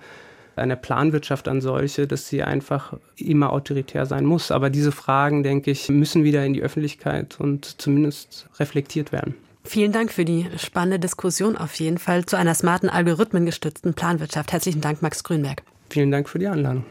einer 0.56 0.76
Planwirtschaft 0.76 1.48
an 1.48 1.62
solche, 1.62 2.08
dass 2.08 2.28
sie 2.28 2.44
einfach 2.44 2.94
immer 3.16 3.52
autoritär 3.52 4.06
sein 4.06 4.26
muss? 4.26 4.52
Aber 4.52 4.70
diese 4.70 4.92
Fragen, 4.92 5.44
denke 5.44 5.72
ich, 5.72 5.90
müssen 5.90 6.24
wieder 6.24 6.46
in 6.46 6.54
die 6.54 6.62
Öffentlichkeit 6.62 7.40
und 7.40 7.82
zumindest 7.82 8.48
reflektiert 8.60 9.12
werden. 9.12 9.36
Vielen 9.66 9.94
Dank 9.94 10.12
für 10.12 10.26
die 10.26 10.48
spannende 10.58 11.00
Diskussion 11.00 11.56
auf 11.56 11.76
jeden 11.76 11.98
Fall 11.98 12.26
zu 12.26 12.36
einer 12.36 12.54
smarten, 12.54 12.90
algorithmengestützten 12.90 13.94
Planwirtschaft. 13.94 14.52
Herzlichen 14.52 14.82
Dank, 14.82 15.02
Max 15.02 15.24
Grünberg. 15.24 15.64
Vielen 15.90 16.12
Dank 16.12 16.28
für 16.28 16.40
die 16.40 16.48
Einladung. 16.48 16.86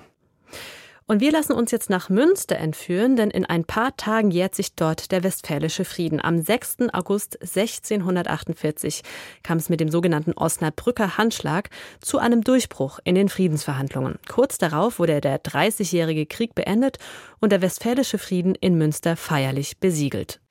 Und 1.13 1.21
wir 1.21 1.31
lassen 1.31 1.53
uns 1.53 1.71
jetzt 1.71 1.91
nach 1.91 2.09
Münster 2.09 2.57
entführen, 2.57 3.17
denn 3.17 3.31
in 3.31 3.45
ein 3.45 3.67
paar 3.67 3.95
Tagen 3.99 4.31
jährt 4.31 4.55
sich 4.55 4.77
dort 4.77 5.13
der 5.13 5.23
Westfälische 5.23 5.85
Frieden. 5.85 6.25
Am 6.25 6.41
6. 6.41 6.89
August 6.95 7.39
1648 7.43 9.03
kam 9.43 9.59
es 9.59 9.69
mit 9.69 9.81
dem 9.81 9.91
sogenannten 9.91 10.33
Osnabrücker 10.33 11.19
Handschlag 11.19 11.69
zu 12.01 12.17
einem 12.17 12.43
Durchbruch 12.43 12.99
in 13.05 13.15
den 13.15 13.29
Friedensverhandlungen. 13.29 14.21
Kurz 14.27 14.57
darauf 14.57 14.99
wurde 14.99 15.21
der 15.21 15.37
Dreißigjährige 15.37 16.25
Krieg 16.25 16.55
beendet 16.55 16.97
und 17.41 17.53
der 17.53 17.61
Westfälische 17.61 18.17
Frieden 18.17 18.55
in 18.55 18.79
Münster 18.79 19.15
feierlich 19.15 19.77
besiegelt. 19.81 20.42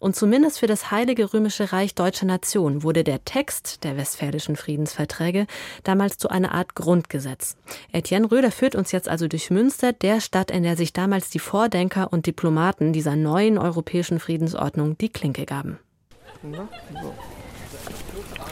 Und 0.00 0.14
zumindest 0.14 0.60
für 0.60 0.66
das 0.66 0.90
Heilige 0.90 1.32
Römische 1.34 1.72
Reich 1.72 1.94
Deutscher 1.94 2.26
Nation 2.26 2.82
wurde 2.82 3.02
der 3.02 3.24
Text 3.24 3.82
der 3.84 3.96
Westfälischen 3.96 4.56
Friedensverträge 4.56 5.46
damals 5.82 6.18
zu 6.18 6.28
einer 6.28 6.52
Art 6.52 6.74
Grundgesetz. 6.74 7.56
Etienne 7.92 8.30
Röder 8.30 8.52
führt 8.52 8.76
uns 8.76 8.92
jetzt 8.92 9.08
also 9.08 9.26
durch 9.26 9.50
Münster, 9.50 9.92
der 9.92 10.20
Stadt, 10.20 10.50
in 10.50 10.62
der 10.62 10.76
sich 10.76 10.92
damals 10.92 11.30
die 11.30 11.40
Vordenker 11.40 12.12
und 12.12 12.26
Diplomaten 12.26 12.92
dieser 12.92 13.16
neuen 13.16 13.58
europäischen 13.58 14.20
Friedensordnung 14.20 14.96
die 14.98 15.08
Klinke 15.08 15.46
gaben. 15.46 15.78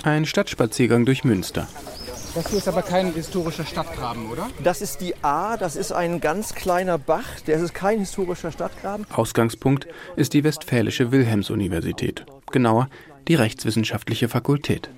Ein 0.02 0.24
Stadtspaziergang 0.24 1.04
durch 1.04 1.22
Münster. 1.24 1.68
Das 2.36 2.48
hier 2.48 2.58
ist 2.58 2.68
aber 2.68 2.82
kein 2.82 3.14
historischer 3.14 3.64
Stadtgraben, 3.64 4.30
oder? 4.30 4.50
Das 4.62 4.82
ist 4.82 5.00
die 5.00 5.14
A, 5.24 5.56
das 5.56 5.74
ist 5.74 5.90
ein 5.90 6.20
ganz 6.20 6.54
kleiner 6.54 6.98
Bach, 6.98 7.40
der 7.46 7.56
ist 7.56 7.72
kein 7.72 7.98
historischer 7.98 8.52
Stadtgraben. 8.52 9.06
Ausgangspunkt 9.10 9.88
ist 10.16 10.34
die 10.34 10.44
Westfälische 10.44 11.12
Wilhelms-Universität, 11.12 12.26
genauer 12.52 12.90
die 13.26 13.36
Rechtswissenschaftliche 13.36 14.28
Fakultät. 14.28 14.90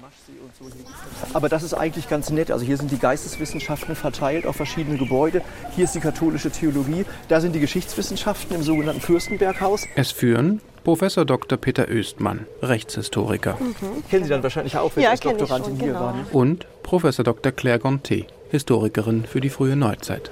Aber 1.33 1.49
das 1.49 1.63
ist 1.63 1.75
eigentlich 1.75 2.09
ganz 2.09 2.31
nett. 2.31 2.51
Also 2.51 2.65
hier 2.65 2.77
sind 2.77 2.91
die 2.91 2.99
Geisteswissenschaften 2.99 3.95
verteilt 3.95 4.45
auf 4.45 4.57
verschiedene 4.57 4.99
Gebäude. 4.99 5.43
Hier 5.77 5.85
ist 5.85 5.95
die 5.95 6.01
katholische 6.01 6.51
Theologie. 6.51 7.05
Da 7.29 7.41
sind 7.41 7.55
die 7.55 7.61
Geschichtswissenschaften 7.61 8.57
im 8.57 8.63
sogenannten 8.65 9.01
Fürstenberghaus. 9.01 9.87
Es 9.95 10.11
führen 10.11 10.61
Professor 10.85 11.25
Dr. 11.25 11.59
Peter 11.59 11.87
Östmann, 11.87 12.47
Rechtshistoriker. 12.63 13.57
Mhm. 13.61 14.09
Kennen 14.09 14.25
Sie 14.25 14.31
dann 14.31 14.43
wahrscheinlich 14.43 14.77
auch, 14.77 14.95
wenn 14.95 15.05
ja, 15.05 15.11
als 15.11 15.21
Doktorandin 15.21 15.73
schon, 15.73 15.81
hier 15.81 15.93
genau. 15.93 16.01
waren. 16.01 16.27
Und 16.33 16.67
Professor 16.83 17.25
Dr. 17.25 17.53
Claire 17.53 17.79
Gonté, 17.79 18.27
Historikerin 18.51 19.25
für 19.25 19.41
die 19.41 19.51
frühe 19.51 19.77
Neuzeit. 19.77 20.31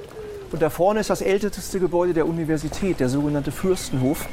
Und 0.53 0.63
da 0.63 0.71
vorne 0.71 1.01
ist 1.01 1.11
das 1.11 1.21
älteste 1.21 1.81
Gebäude 1.81 2.15
der 2.15 2.27
Universität, 2.27 3.01
der 3.01 3.09
sogenannte 3.09 3.53
Fürstenhof. 3.53 4.29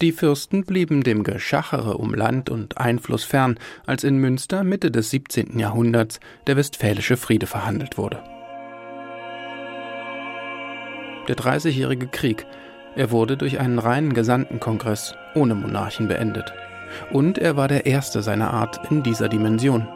Die 0.00 0.12
Fürsten 0.12 0.64
blieben 0.64 1.02
dem 1.02 1.24
Geschachere 1.24 1.96
um 1.96 2.14
Land 2.14 2.50
und 2.50 2.78
Einfluss 2.78 3.24
fern, 3.24 3.58
als 3.84 4.04
in 4.04 4.18
Münster 4.18 4.62
Mitte 4.62 4.90
des 4.90 5.10
17. 5.10 5.58
Jahrhunderts 5.58 6.20
der 6.46 6.56
Westfälische 6.56 7.16
Friede 7.16 7.46
verhandelt 7.46 7.98
wurde. 7.98 8.22
Der 11.26 11.34
Dreißigjährige 11.36 12.06
Krieg, 12.06 12.46
er 12.98 13.10
wurde 13.10 13.38
durch 13.38 13.58
einen 13.58 13.78
reinen 13.78 14.12
Gesandtenkongress 14.12 15.14
ohne 15.34 15.54
Monarchen 15.54 16.08
beendet. 16.08 16.52
Und 17.10 17.38
er 17.38 17.56
war 17.56 17.68
der 17.68 17.86
erste 17.86 18.22
seiner 18.22 18.52
Art 18.52 18.90
in 18.90 19.02
dieser 19.02 19.28
Dimension. 19.28 19.88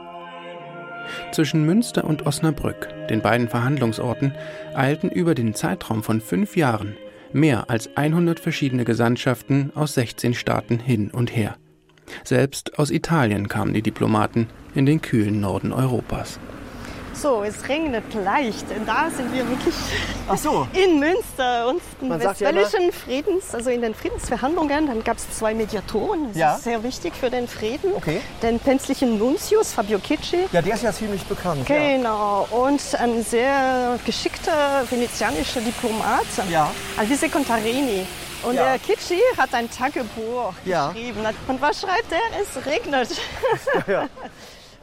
Zwischen 1.32 1.66
Münster 1.66 2.04
und 2.04 2.26
Osnabrück, 2.26 2.88
den 3.10 3.20
beiden 3.20 3.48
Verhandlungsorten, 3.48 4.32
eilten 4.74 5.10
über 5.10 5.34
den 5.34 5.54
Zeitraum 5.54 6.02
von 6.02 6.20
fünf 6.20 6.56
Jahren 6.56 6.96
Mehr 7.32 7.70
als 7.70 7.96
100 7.96 8.38
verschiedene 8.38 8.84
Gesandtschaften 8.84 9.72
aus 9.74 9.94
16 9.94 10.34
Staaten 10.34 10.78
hin 10.78 11.10
und 11.10 11.34
her. 11.34 11.56
Selbst 12.24 12.78
aus 12.78 12.90
Italien 12.90 13.48
kamen 13.48 13.72
die 13.72 13.80
Diplomaten 13.80 14.48
in 14.74 14.84
den 14.84 15.00
kühlen 15.00 15.40
Norden 15.40 15.72
Europas. 15.72 16.38
So, 17.14 17.42
es 17.44 17.68
regnet 17.68 18.02
leicht. 18.14 18.64
Da 18.86 19.08
sind 19.14 19.32
wir 19.32 19.48
wirklich 19.48 19.74
Ach 20.28 20.36
so. 20.36 20.66
in 20.72 20.98
Münster 20.98 21.68
und 21.68 21.80
im 22.00 22.08
Man 22.08 22.20
sagt 22.20 22.40
ja 22.40 22.52
westfälischen 22.54 22.92
Friedens, 22.92 23.54
also 23.54 23.70
in 23.70 23.82
den 23.82 23.94
Friedensverhandlungen, 23.94 24.86
dann 24.86 25.04
gab 25.04 25.18
es 25.18 25.30
zwei 25.38 25.54
Mediatoren. 25.54 26.28
Das 26.28 26.36
Ja. 26.36 26.54
ist 26.56 26.64
sehr 26.64 26.82
wichtig 26.82 27.14
für 27.14 27.30
den 27.30 27.46
Frieden. 27.46 27.92
Okay. 27.94 28.20
Den 28.42 28.58
päpstlichen 28.58 29.18
Nuntius 29.18 29.72
Fabio 29.72 29.98
Kicci. 29.98 30.46
Ja, 30.52 30.62
der 30.62 30.74
ist 30.74 30.82
ja 30.82 30.92
ziemlich 30.92 31.22
bekannt. 31.24 31.68
Ja. 31.68 31.76
Genau, 31.76 32.48
und 32.50 32.80
ein 32.98 33.22
sehr 33.22 33.98
geschickter 34.04 34.84
venezianischer 34.90 35.60
Diplomat, 35.60 36.24
Ja. 36.50 36.70
Alvise 36.96 37.28
Contarini. 37.28 38.06
Und 38.42 38.54
Ja. 38.56 38.64
der 38.64 38.78
Kicci 38.80 39.20
hat 39.38 39.54
ein 39.54 39.70
Tagebuch 39.70 40.52
Ja. 40.64 40.88
geschrieben. 40.88 41.20
Und 41.46 41.60
was 41.62 41.80
schreibt 41.80 42.10
er? 42.10 42.40
Es 42.40 42.66
regnet. 42.66 43.08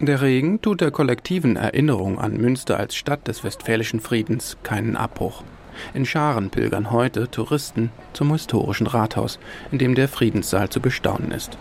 Der 0.02 0.22
Regen 0.22 0.62
tut 0.62 0.80
der 0.80 0.92
kollektiven 0.92 1.58
Erinnerung 1.58 2.20
an 2.20 2.38
Münster 2.38 2.80
als 2.80 2.96
Stadt 2.96 3.28
des 3.28 3.44
westfälischen 3.44 4.00
Friedens 4.00 4.56
keinen 4.64 4.96
Abbruch. 4.96 5.44
In 5.94 6.06
Scharen 6.06 6.50
pilgern 6.50 6.92
heute 6.92 7.30
Touristen 7.30 7.92
zum 8.14 8.32
historischen 8.32 8.88
Rathaus, 8.88 9.40
in 9.74 9.78
dem 9.78 9.96
der 9.96 10.08
Friedenssaal 10.08 10.70
zu 10.70 10.80
bestaunen 10.80 11.32
ist. 11.32 11.58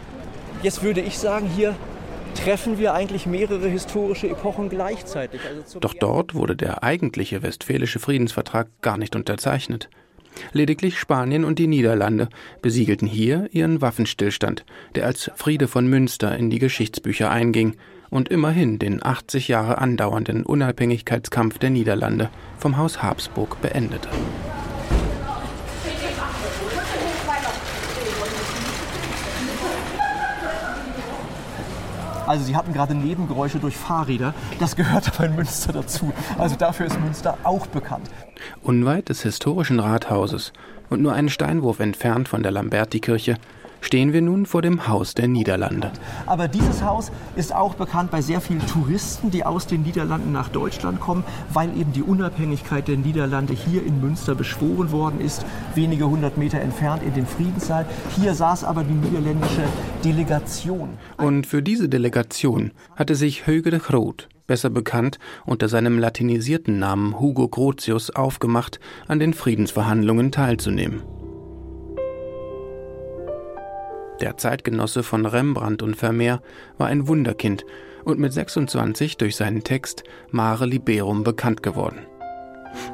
Jetzt 0.63 0.85
würde 0.85 1.01
ich 1.01 1.19
sagen, 1.19 1.49
hier 1.49 1.75
treffen 2.37 2.79
wir 2.79 2.95
eigentlich 2.95 3.27
mehrere 3.27 3.67
historische 3.67 4.29
Epochen 4.29 4.69
gleichzeitig. 4.69 5.41
Also 5.45 5.81
Doch 5.81 5.95
dort 5.95 6.35
wurde 6.35 6.55
der 6.55 6.85
eigentliche 6.85 7.43
westfälische 7.43 7.99
Friedensvertrag 7.99 8.69
gar 8.83 8.99
nicht 8.99 9.17
unterzeichnet. 9.17 9.89
Lediglich 10.53 11.01
Spanien 11.01 11.45
und 11.45 11.59
die 11.59 11.67
Niederlande 11.67 12.29
besiegelten 12.63 13.09
hier 13.09 13.49
ihren 13.51 13.81
Waffenstillstand, 13.81 14.65
der 14.95 15.07
als 15.07 15.33
Friede 15.35 15.67
von 15.67 15.89
Münster 15.89 16.39
in 16.39 16.51
die 16.51 16.61
Geschichtsbücher 16.61 17.31
einging 17.33 17.75
und 18.11 18.29
immerhin 18.29 18.79
den 18.79 19.03
80 19.03 19.49
Jahre 19.49 19.79
andauernden 19.79 20.45
Unabhängigkeitskampf 20.45 21.59
der 21.59 21.71
Niederlande 21.71 22.31
vom 22.59 22.77
Haus 22.77 23.03
Habsburg 23.03 23.61
beendete. 23.61 24.09
Also 32.29 32.45
Sie 32.45 32.55
hatten 32.55 32.75
gerade 32.75 32.95
Nebengeräusche 32.95 33.59
durch 33.59 33.75
Fahrräder. 33.79 34.35
Das 34.61 34.77
gehört 34.77 35.09
aber 35.09 35.25
in 35.25 35.35
Münster 35.35 35.73
dazu. 35.73 36.13
Also 36.37 36.57
dafür 36.57 36.85
ist 36.85 37.01
Münster 37.01 37.39
auch 37.43 37.67
bekannt. 37.67 38.11
Unweit 38.63 39.09
des 39.09 39.23
historischen 39.23 39.81
Rathauses 39.81 40.53
und 40.91 41.01
nur 41.01 41.15
einen 41.15 41.31
Steinwurf 41.31 41.81
entfernt 41.81 42.29
von 42.29 42.43
der 42.43 42.53
Lamberti-Kirche 42.53 43.39
stehen 43.81 44.13
wir 44.13 44.23
nun 44.23 44.47
vor 44.47 44.63
dem 44.63 44.89
Haus 44.89 45.15
der 45.15 45.29
Niederlande. 45.29 45.93
Aber 46.27 46.49
dieses 46.49 46.83
Haus 46.83 47.11
ist 47.37 47.55
auch 47.55 47.75
bekannt 47.75 48.11
bei 48.11 48.21
sehr 48.21 48.41
vielen 48.41 48.67
Touristen, 48.67 49.31
die 49.31 49.45
aus 49.45 49.67
den 49.67 49.83
Niederlanden 49.83 50.33
nach 50.33 50.49
Deutschland 50.49 51.01
kommen, 51.01 51.25
weil 51.53 51.69
eben 51.77 51.93
die 51.93 52.03
Unabhängigkeit 52.03 52.89
der 52.89 52.97
Niederlande 52.97 53.55
hier 53.55 53.85
in 53.85 54.01
Münster 54.01 54.35
beschworen 54.35 54.93
worden 54.93 55.21
ist, 55.21 55.45
wenige 55.75 56.09
hundert 56.09 56.39
Meter 56.39 56.61
entfernt 56.61 57.03
in 57.03 57.15
dem 57.15 57.27
Friedenssaal. 57.27 57.87
Hier 58.17 58.35
saß 58.35 58.65
aber 58.65 58.85
die 58.85 58.95
niederländische 58.95 59.65
Delegation. 60.05 60.91
Und 61.17 61.47
für 61.47 61.63
diese 61.63 61.89
Delegation 61.89 62.73
hatte 62.97 63.15
sich 63.15 63.47
Höge 63.47 63.71
de 63.71 63.81
Groot, 63.81 64.29
besser 64.47 64.71
bekannt 64.71 65.19
unter 65.47 65.69
seinem 65.69 65.99
latinisierten 65.99 66.79
Namen 66.79 67.19
Hugo 67.21 67.49
Grotius, 67.49 68.11
aufgemacht, 68.11 68.81
an 69.07 69.19
den 69.19 69.35
Friedensverhandlungen 69.35 70.33
teilzunehmen. 70.33 71.03
Der 74.21 74.37
Zeitgenosse 74.37 75.03
von 75.03 75.27
Rembrandt 75.27 75.83
und 75.83 75.95
Vermeer 75.95 76.43
war 76.77 76.89
ein 76.89 77.07
Wunderkind 77.07 77.65
und 78.05 78.19
mit 78.19 78.33
26 78.33 79.17
durch 79.17 79.37
seinen 79.37 79.63
Text 79.63 80.03
Mare 80.31 80.67
Liberum 80.67 81.25
bekannt 81.25 81.63
geworden. 81.63 82.07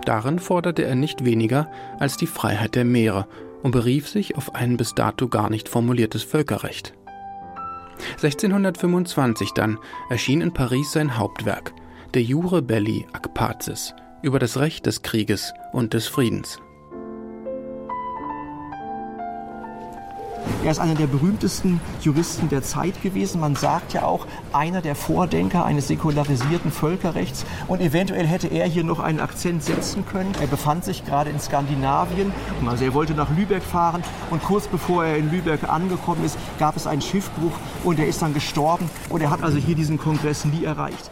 Darin 0.05 0.39
forderte 0.39 0.85
er 0.85 0.95
nicht 0.95 1.25
weniger 1.25 1.71
als 1.99 2.17
die 2.17 2.27
Freiheit 2.27 2.75
der 2.75 2.85
Meere 2.85 3.27
und 3.63 3.71
berief 3.71 4.09
sich 4.09 4.37
auf 4.37 4.55
ein 4.55 4.77
bis 4.77 4.95
dato 4.95 5.29
gar 5.29 5.51
nicht 5.51 5.69
formuliertes 5.69 6.23
Völkerrecht. 6.23 6.95
1625 8.17 9.53
dann 9.53 9.79
erschien 10.11 10.41
in 10.41 10.53
Paris 10.53 10.93
sein 10.93 11.17
Hauptwerk, 11.17 11.73
De 12.15 12.23
Jure 12.23 12.61
Belli 12.61 13.07
ac 13.13 13.33
Pacis, 13.35 13.95
über 14.23 14.39
das 14.39 14.59
Recht 14.59 14.87
des 14.87 15.03
Krieges 15.03 15.53
und 15.73 15.95
des 15.95 16.07
Friedens. 16.07 16.61
Er 20.65 20.71
ist 20.71 20.79
einer 20.79 20.95
der 20.95 21.07
berühmtesten 21.07 21.79
Juristen 22.01 22.49
der 22.49 22.63
Zeit 22.63 23.03
gewesen. 23.03 23.39
Man 23.39 23.55
sagt 23.55 23.93
ja 23.93 24.05
auch, 24.05 24.27
einer 24.55 24.81
der 24.81 24.95
Vordenker 24.95 25.67
eines 25.67 25.89
säkularisierten 25.89 26.71
Völkerrechts. 26.71 27.45
Und 27.69 27.83
eventuell 27.83 28.27
hätte 28.27 28.49
er 28.49 28.67
hier 28.67 28.83
noch 28.83 28.99
einen 28.99 29.21
Akzent 29.21 29.63
setzen 29.63 30.07
können. 30.07 30.33
Er 30.41 30.47
befand 30.47 30.87
sich 30.87 31.05
gerade 31.05 31.29
in 31.29 31.39
Skandinavien. 31.39 32.33
Also 32.67 32.87
er 32.87 32.95
wollte 32.95 33.13
nach 33.13 33.29
Lübeck 33.37 33.63
fahren. 33.63 34.03
Und 34.31 34.43
kurz 34.43 34.67
bevor 34.67 35.05
er 35.05 35.19
in 35.19 35.31
Lübeck 35.31 35.69
angekommen 35.69 36.25
ist, 36.25 36.39
gab 36.59 36.77
es 36.77 36.87
einen 36.87 37.03
Schiffbruch. 37.03 37.53
Und 37.85 37.99
er 37.99 38.07
ist 38.07 38.23
dann 38.23 38.33
gestorben. 38.33 38.89
Und 39.11 39.21
er 39.21 39.29
hat 39.29 39.43
also 39.43 39.59
hier 39.59 39.75
diesen 39.75 39.99
Kongress 39.99 40.47
nie 40.47 40.65
erreicht. 40.65 41.11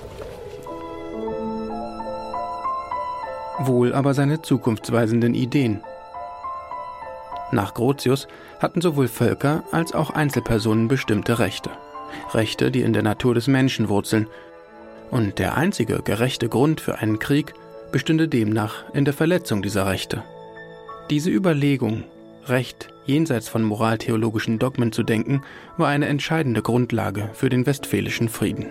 Wohl 3.59 3.93
aber 3.93 4.15
seine 4.15 4.41
zukunftsweisenden 4.41 5.35
Ideen. 5.35 5.83
Nach 7.53 7.75
Grotius 7.75 8.29
hatten 8.63 8.81
sowohl 8.81 9.09
Völker 9.09 9.65
als 9.73 9.93
auch 9.93 10.11
Einzelpersonen 10.11 10.89
bestimmte 10.89 11.39
Rechte. 11.39 11.71
Rechte, 12.33 12.71
die 12.71 12.83
in 12.83 12.93
der 12.93 13.03
Natur 13.03 13.35
des 13.35 13.49
Menschen 13.49 13.89
wurzeln. 13.89 14.29
Und 15.11 15.39
der 15.39 15.57
einzige 15.57 16.01
gerechte 16.03 16.49
Grund 16.49 16.81
für 16.81 16.99
einen 16.99 17.19
Krieg 17.19 17.53
bestünde 17.91 18.29
demnach 18.29 18.85
in 18.95 19.05
der 19.05 19.15
Verletzung 19.15 19.63
dieser 19.63 19.87
Rechte. 19.87 20.23
Diese 21.11 21.31
Überlegung, 21.31 22.05
Recht 22.47 22.89
jenseits 23.05 23.49
von 23.49 23.63
moraltheologischen 23.63 24.59
Dogmen 24.59 24.93
zu 24.93 25.03
denken, 25.03 25.43
war 25.77 25.89
eine 25.89 26.07
entscheidende 26.07 26.63
Grundlage 26.63 27.31
für 27.35 27.49
den 27.49 27.67
westfälischen 27.67 28.29
Frieden. 28.29 28.67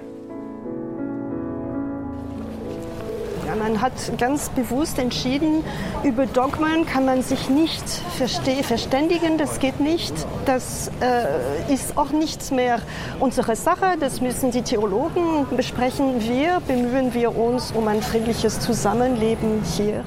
Man 3.71 3.81
hat 3.81 3.93
ganz 4.17 4.49
bewusst 4.49 4.99
entschieden, 4.99 5.63
über 6.03 6.25
Dogmen 6.25 6.85
kann 6.85 7.05
man 7.05 7.21
sich 7.21 7.49
nicht 7.49 7.83
verständigen, 8.17 9.37
das 9.37 9.59
geht 9.59 9.79
nicht. 9.79 10.13
Das 10.45 10.91
äh, 10.99 11.73
ist 11.73 11.97
auch 11.97 12.11
nicht 12.11 12.51
mehr 12.51 12.81
unsere 13.19 13.55
Sache, 13.55 13.95
das 13.99 14.19
müssen 14.19 14.51
die 14.51 14.61
Theologen 14.61 15.45
besprechen. 15.55 16.21
Wir 16.21 16.61
bemühen 16.67 17.13
wir 17.13 17.37
uns 17.37 17.71
um 17.71 17.87
ein 17.87 18.01
friedliches 18.01 18.59
Zusammenleben 18.59 19.63
hier. 19.63 20.03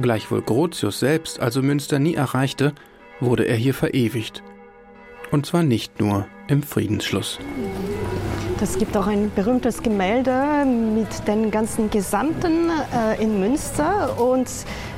Gleichwohl 0.00 0.42
Grotius 0.42 1.00
selbst 1.00 1.40
also 1.40 1.62
Münster 1.62 1.98
nie 1.98 2.14
erreichte, 2.14 2.72
wurde 3.20 3.44
er 3.44 3.56
hier 3.56 3.74
verewigt. 3.74 4.42
Und 5.30 5.46
zwar 5.46 5.62
nicht 5.62 6.00
nur 6.00 6.26
im 6.48 6.62
Friedensschluss. 6.62 7.38
Es 8.60 8.76
gibt 8.76 8.96
auch 8.96 9.06
ein 9.06 9.30
berühmtes 9.36 9.84
Gemälde 9.84 10.64
mit 10.66 11.28
den 11.28 11.52
ganzen 11.52 11.90
Gesandten 11.90 12.70
äh, 12.92 13.22
in 13.22 13.38
Münster 13.38 14.20
und 14.20 14.50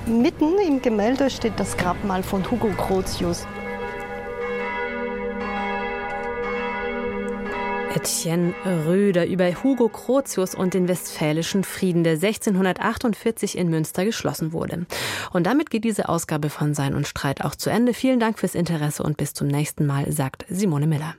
mitten 0.06 0.58
im 0.66 0.80
Gemälde 0.80 1.28
steht 1.28 1.52
das 1.58 1.76
Grabmal 1.76 2.22
von 2.22 2.50
Hugo 2.50 2.68
Grotius. 2.68 3.46
Etienne 7.94 8.54
Röder 8.86 9.26
über 9.26 9.52
Hugo 9.62 9.90
Grotius 9.90 10.54
und 10.54 10.72
den 10.72 10.88
Westfälischen 10.88 11.62
Frieden, 11.62 12.02
der 12.02 12.14
1648 12.14 13.58
in 13.58 13.68
Münster 13.68 14.06
geschlossen 14.06 14.54
wurde. 14.54 14.86
Und 15.34 15.46
damit 15.46 15.68
geht 15.68 15.84
diese 15.84 16.08
Ausgabe 16.08 16.48
von 16.48 16.72
Sein 16.72 16.94
und 16.94 17.06
Streit 17.06 17.44
auch 17.44 17.54
zu 17.54 17.68
Ende. 17.68 17.92
Vielen 17.92 18.20
Dank 18.20 18.38
fürs 18.38 18.54
Interesse 18.54 19.02
und 19.02 19.18
bis 19.18 19.34
zum 19.34 19.48
nächsten 19.48 19.84
Mal, 19.84 20.10
sagt 20.10 20.46
Simone 20.48 20.86
Miller. 20.86 21.14